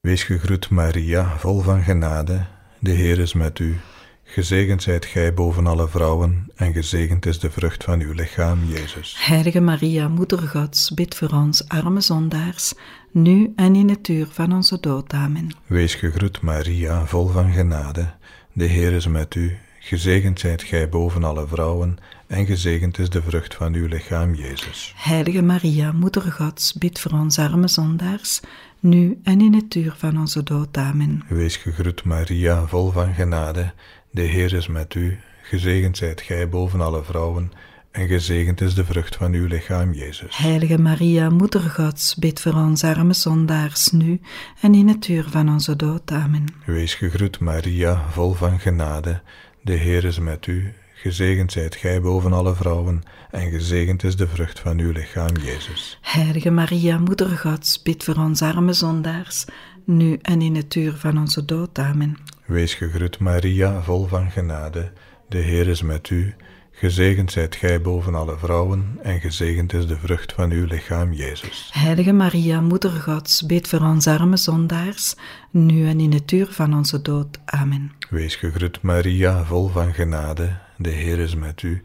Wees 0.00 0.22
gegroet, 0.22 0.70
Maria, 0.70 1.38
vol 1.38 1.60
van 1.60 1.82
genade. 1.82 2.46
De 2.84 2.90
Heer 2.90 3.18
is 3.18 3.32
met 3.32 3.58
u. 3.58 3.76
Gezegend 4.24 4.82
zijt 4.82 5.06
gij 5.06 5.34
boven 5.34 5.66
alle 5.66 5.88
vrouwen, 5.88 6.50
en 6.54 6.72
gezegend 6.72 7.26
is 7.26 7.38
de 7.38 7.50
vrucht 7.50 7.84
van 7.84 8.00
uw 8.00 8.12
lichaam, 8.12 8.64
Jezus. 8.64 9.16
Heilige 9.18 9.60
Maria, 9.60 10.08
Moeder 10.08 10.38
Gods, 10.38 10.90
bid 10.90 11.14
voor 11.14 11.28
ons 11.28 11.68
arme 11.68 12.00
zondaars, 12.00 12.72
nu 13.10 13.52
en 13.56 13.74
in 13.74 13.88
het 13.88 14.08
uur 14.08 14.26
van 14.30 14.52
onze 14.52 14.80
dood. 14.80 15.12
Amen. 15.12 15.48
Wees 15.66 15.94
gegroet, 15.94 16.40
Maria, 16.40 17.06
vol 17.06 17.26
van 17.26 17.52
genade. 17.52 18.10
De 18.52 18.64
Heer 18.64 18.92
is 18.92 19.06
met 19.06 19.34
u. 19.34 19.58
Gezegend 19.78 20.40
zijt 20.40 20.62
gij 20.62 20.88
boven 20.88 21.24
alle 21.24 21.46
vrouwen, 21.46 21.96
en 22.26 22.46
gezegend 22.46 22.98
is 22.98 23.10
de 23.10 23.22
vrucht 23.22 23.54
van 23.54 23.74
uw 23.74 23.86
lichaam, 23.86 24.34
Jezus. 24.34 24.92
Heilige 24.96 25.42
Maria, 25.42 25.92
Moeder 25.92 26.22
Gods, 26.22 26.72
bid 26.72 27.00
voor 27.00 27.12
ons 27.12 27.38
arme 27.38 27.68
zondaars, 27.68 28.40
nu 28.84 29.20
en 29.22 29.40
in 29.40 29.54
het 29.54 29.74
uur 29.74 29.94
van 29.96 30.18
onze 30.18 30.42
dood. 30.42 30.76
Amen. 30.76 31.22
Wees 31.28 31.56
gegroet, 31.56 32.04
Maria, 32.04 32.66
vol 32.66 32.90
van 32.90 33.14
genade. 33.14 33.72
De 34.10 34.22
Heer 34.22 34.52
is 34.52 34.66
met 34.66 34.94
u. 34.94 35.18
Gezegend 35.42 35.96
zijt 35.96 36.20
gij 36.20 36.48
boven 36.48 36.80
alle 36.80 37.04
vrouwen, 37.04 37.52
en 37.90 38.08
gezegend 38.08 38.60
is 38.60 38.74
de 38.74 38.84
vrucht 38.84 39.16
van 39.16 39.32
uw 39.32 39.46
lichaam, 39.46 39.92
Jezus. 39.92 40.36
Heilige 40.36 40.78
Maria, 40.78 41.30
Moeder 41.30 41.60
Gods, 41.60 42.14
bid 42.14 42.40
voor 42.40 42.54
ons 42.54 42.84
arme 42.84 43.12
zondaars, 43.12 43.90
nu 43.90 44.20
en 44.60 44.74
in 44.74 44.88
het 44.88 45.08
uur 45.08 45.26
van 45.28 45.48
onze 45.48 45.76
dood. 45.76 46.10
Amen. 46.10 46.44
Wees 46.66 46.94
gegroet, 46.94 47.38
Maria, 47.38 48.10
vol 48.10 48.32
van 48.32 48.60
genade. 48.60 49.20
De 49.62 49.72
Heer 49.72 50.04
is 50.04 50.18
met 50.18 50.46
u. 50.46 50.72
Gezegend 51.04 51.52
zijt 51.52 51.76
gij 51.76 52.00
boven 52.00 52.32
alle 52.32 52.54
vrouwen, 52.54 53.02
en 53.30 53.50
gezegend 53.50 54.04
is 54.04 54.16
de 54.16 54.28
vrucht 54.28 54.60
van 54.60 54.78
uw 54.78 54.92
lichaam, 54.92 55.36
Jezus. 55.36 55.98
Heilige 56.00 56.50
Maria, 56.50 56.98
Moeder 56.98 57.28
Gods, 57.28 57.82
bid 57.82 58.04
voor 58.04 58.14
ons 58.14 58.42
arme 58.42 58.72
zondaars, 58.72 59.44
nu 59.84 60.18
en 60.22 60.42
in 60.42 60.54
het 60.56 60.74
uur 60.74 60.92
van 60.96 61.18
onze 61.18 61.44
dood. 61.44 61.78
Amen. 61.78 62.16
Wees 62.46 62.74
gegroet, 62.74 63.18
Maria, 63.18 63.82
vol 63.82 64.06
van 64.06 64.30
genade. 64.30 64.92
De 65.28 65.38
Heer 65.38 65.68
is 65.68 65.82
met 65.82 66.10
u. 66.10 66.34
Gezegend 66.70 67.32
zijt 67.32 67.56
gij 67.56 67.80
boven 67.80 68.14
alle 68.14 68.38
vrouwen, 68.38 68.98
en 69.02 69.20
gezegend 69.20 69.72
is 69.72 69.86
de 69.86 69.96
vrucht 69.96 70.32
van 70.32 70.50
uw 70.50 70.64
lichaam, 70.66 71.12
Jezus. 71.12 71.70
Heilige 71.72 72.12
Maria, 72.12 72.60
Moeder 72.60 72.90
Gods, 72.90 73.46
bid 73.46 73.68
voor 73.68 73.80
ons 73.80 74.06
arme 74.06 74.36
zondaars, 74.36 75.14
nu 75.50 75.86
en 75.86 76.00
in 76.00 76.12
het 76.12 76.32
uur 76.32 76.46
van 76.50 76.74
onze 76.74 77.02
dood. 77.02 77.38
Amen. 77.44 77.92
Wees 78.10 78.36
gegroet, 78.36 78.82
Maria, 78.82 79.44
vol 79.44 79.68
van 79.68 79.94
genade. 79.94 80.63
De 80.76 80.90
Heer 80.90 81.18
is 81.18 81.34
met 81.34 81.62
u. 81.62 81.82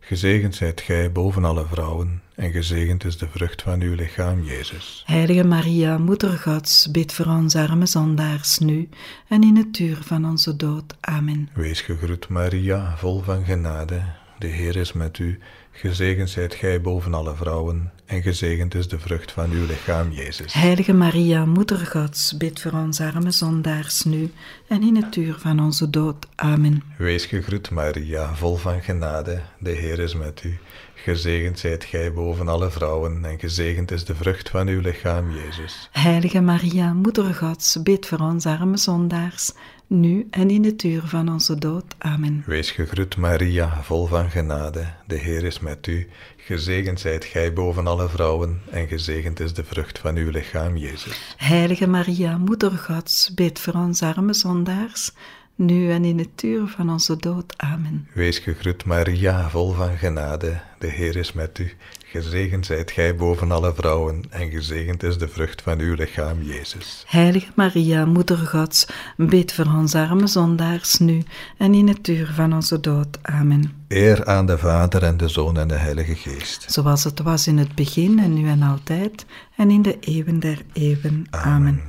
Gezegend 0.00 0.54
zijt 0.54 0.80
gij 0.80 1.12
boven 1.12 1.44
alle 1.44 1.66
vrouwen, 1.66 2.22
en 2.34 2.50
gezegend 2.50 3.04
is 3.04 3.18
de 3.18 3.28
vrucht 3.28 3.62
van 3.62 3.80
uw 3.80 3.94
lichaam, 3.94 4.42
Jezus. 4.42 5.02
Heilige 5.06 5.44
Maria, 5.44 5.98
Moeder 5.98 6.38
Gods, 6.38 6.90
bid 6.90 7.12
voor 7.12 7.26
ons 7.26 7.56
arme 7.56 7.86
zondaars, 7.86 8.58
nu 8.58 8.88
en 9.28 9.42
in 9.42 9.56
het 9.56 9.78
uur 9.78 9.98
van 10.00 10.24
onze 10.24 10.56
dood. 10.56 10.96
Amen. 11.00 11.48
Wees 11.54 11.80
gegroet, 11.80 12.28
Maria, 12.28 12.96
vol 12.96 13.20
van 13.20 13.44
genade. 13.44 14.02
De 14.38 14.46
Heer 14.46 14.76
is 14.76 14.92
met 14.92 15.18
u. 15.18 15.38
Gezegend 15.72 16.30
zijt 16.30 16.54
gij 16.54 16.80
boven 16.80 17.14
alle 17.14 17.34
vrouwen, 17.34 17.92
en 18.06 18.22
gezegend 18.22 18.74
is 18.74 18.88
de 18.88 18.98
vrucht 18.98 19.32
van 19.32 19.50
uw 19.50 19.66
lichaam, 19.66 20.12
Jezus. 20.12 20.52
Heilige 20.52 20.92
Maria, 20.92 21.44
Moeder 21.44 21.86
Gods, 21.86 22.36
bid 22.36 22.60
voor 22.60 22.72
ons 22.72 23.00
arme 23.00 23.30
zondaars, 23.30 24.02
nu 24.02 24.32
en 24.68 24.82
in 24.82 24.96
het 24.96 25.16
uur 25.16 25.34
van 25.38 25.60
onze 25.60 25.90
dood. 25.90 26.26
Amen. 26.34 26.82
Wees 26.98 27.26
gegroet, 27.26 27.70
Maria, 27.70 28.34
vol 28.34 28.56
van 28.56 28.82
genade. 28.82 29.40
De 29.58 29.70
Heer 29.70 29.98
is 29.98 30.14
met 30.14 30.44
u. 30.44 30.58
Gezegend 30.94 31.58
zijt 31.58 31.84
gij 31.84 32.12
boven 32.12 32.48
alle 32.48 32.70
vrouwen, 32.70 33.24
en 33.24 33.38
gezegend 33.38 33.90
is 33.90 34.04
de 34.04 34.14
vrucht 34.14 34.50
van 34.50 34.68
uw 34.68 34.80
lichaam, 34.80 35.30
Jezus. 35.32 35.88
Heilige 35.92 36.40
Maria, 36.40 36.92
Moeder 36.92 37.34
Gods, 37.34 37.82
bid 37.82 38.06
voor 38.06 38.18
ons 38.18 38.46
arme 38.46 38.76
zondaars, 38.76 39.52
nu 39.90 40.26
en 40.30 40.50
in 40.50 40.64
het 40.64 40.82
uur 40.82 41.02
van 41.04 41.28
onze 41.28 41.58
dood. 41.58 41.84
Amen. 41.98 42.42
Wees 42.46 42.70
gegroet, 42.70 43.16
Maria, 43.16 43.82
vol 43.82 44.06
van 44.06 44.30
genade. 44.30 44.86
De 45.06 45.16
Heer 45.16 45.44
is 45.44 45.60
met 45.60 45.86
u. 45.86 46.08
Gezegend 46.36 47.00
zijt 47.00 47.24
gij 47.24 47.52
boven 47.52 47.86
alle 47.86 48.08
vrouwen, 48.08 48.60
en 48.70 48.88
gezegend 48.88 49.40
is 49.40 49.54
de 49.54 49.64
vrucht 49.64 49.98
van 49.98 50.16
uw 50.16 50.30
lichaam, 50.30 50.76
Jezus. 50.76 51.34
Heilige 51.36 51.86
Maria, 51.86 52.38
Moeder 52.38 52.70
Gods, 52.70 53.34
bid 53.34 53.60
voor 53.60 53.74
ons 53.74 54.02
arme 54.02 54.34
zondaars, 54.34 55.12
nu 55.60 55.90
en 55.90 56.04
in 56.04 56.18
het 56.18 56.42
uur 56.42 56.66
van 56.66 56.90
onze 56.90 57.16
dood. 57.16 57.54
Amen. 57.56 58.08
Wees 58.12 58.38
gegroet, 58.38 58.84
Maria, 58.84 59.50
vol 59.50 59.72
van 59.72 59.96
genade. 59.96 60.60
De 60.78 60.86
Heer 60.86 61.16
is 61.16 61.32
met 61.32 61.58
u. 61.58 61.72
Gezegend 62.06 62.66
zijt 62.66 62.90
gij 62.90 63.14
boven 63.14 63.52
alle 63.52 63.74
vrouwen, 63.74 64.22
en 64.30 64.50
gezegend 64.50 65.02
is 65.02 65.18
de 65.18 65.28
vrucht 65.28 65.62
van 65.62 65.78
uw 65.78 65.94
lichaam, 65.94 66.42
Jezus. 66.42 67.04
Heilige 67.06 67.50
Maria, 67.54 68.04
Moeder 68.04 68.36
Gods, 68.36 68.86
bid 69.16 69.52
voor 69.52 69.64
ons 69.64 69.94
arme 69.94 70.26
zondaars 70.26 70.98
nu 70.98 71.22
en 71.58 71.74
in 71.74 71.88
het 71.88 72.08
uur 72.08 72.32
van 72.34 72.52
onze 72.52 72.80
dood. 72.80 73.18
Amen. 73.22 73.72
Eer 73.88 74.24
aan 74.24 74.46
de 74.46 74.58
Vader 74.58 75.02
en 75.02 75.16
de 75.16 75.28
Zoon 75.28 75.58
en 75.58 75.68
de 75.68 75.74
Heilige 75.74 76.14
Geest. 76.14 76.72
Zoals 76.72 77.04
het 77.04 77.20
was 77.20 77.46
in 77.46 77.58
het 77.58 77.74
begin 77.74 78.18
en 78.18 78.34
nu 78.34 78.48
en 78.48 78.62
altijd 78.62 79.26
en 79.56 79.70
in 79.70 79.82
de 79.82 79.98
eeuwen 80.00 80.40
der 80.40 80.62
eeuwen. 80.72 81.26
Amen. 81.30 81.82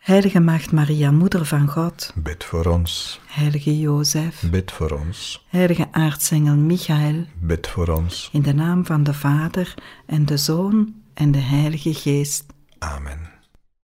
Heilige 0.00 0.40
Maagd 0.40 0.72
Maria, 0.72 1.10
Moeder 1.10 1.44
van 1.46 1.68
God, 1.68 2.12
Bid 2.14 2.44
voor 2.44 2.66
ons. 2.66 3.20
Heilige 3.26 3.78
Jozef, 3.78 4.42
Bid 4.50 4.72
voor 4.72 4.90
ons. 4.90 5.44
Heilige 5.48 5.88
aartsengel 5.90 6.56
Michael, 6.56 7.24
Bid 7.40 7.66
voor 7.68 7.88
ons. 7.88 8.28
in 8.32 8.42
de 8.42 8.54
naam 8.54 8.86
van 8.86 9.02
de 9.02 9.14
Vader 9.14 9.74
en 10.06 10.26
de 10.26 10.36
Zoon 10.36 10.94
en 11.14 11.30
de 11.30 11.38
Heilige 11.38 11.94
Geest. 11.94 12.44
Amen. 12.78 13.29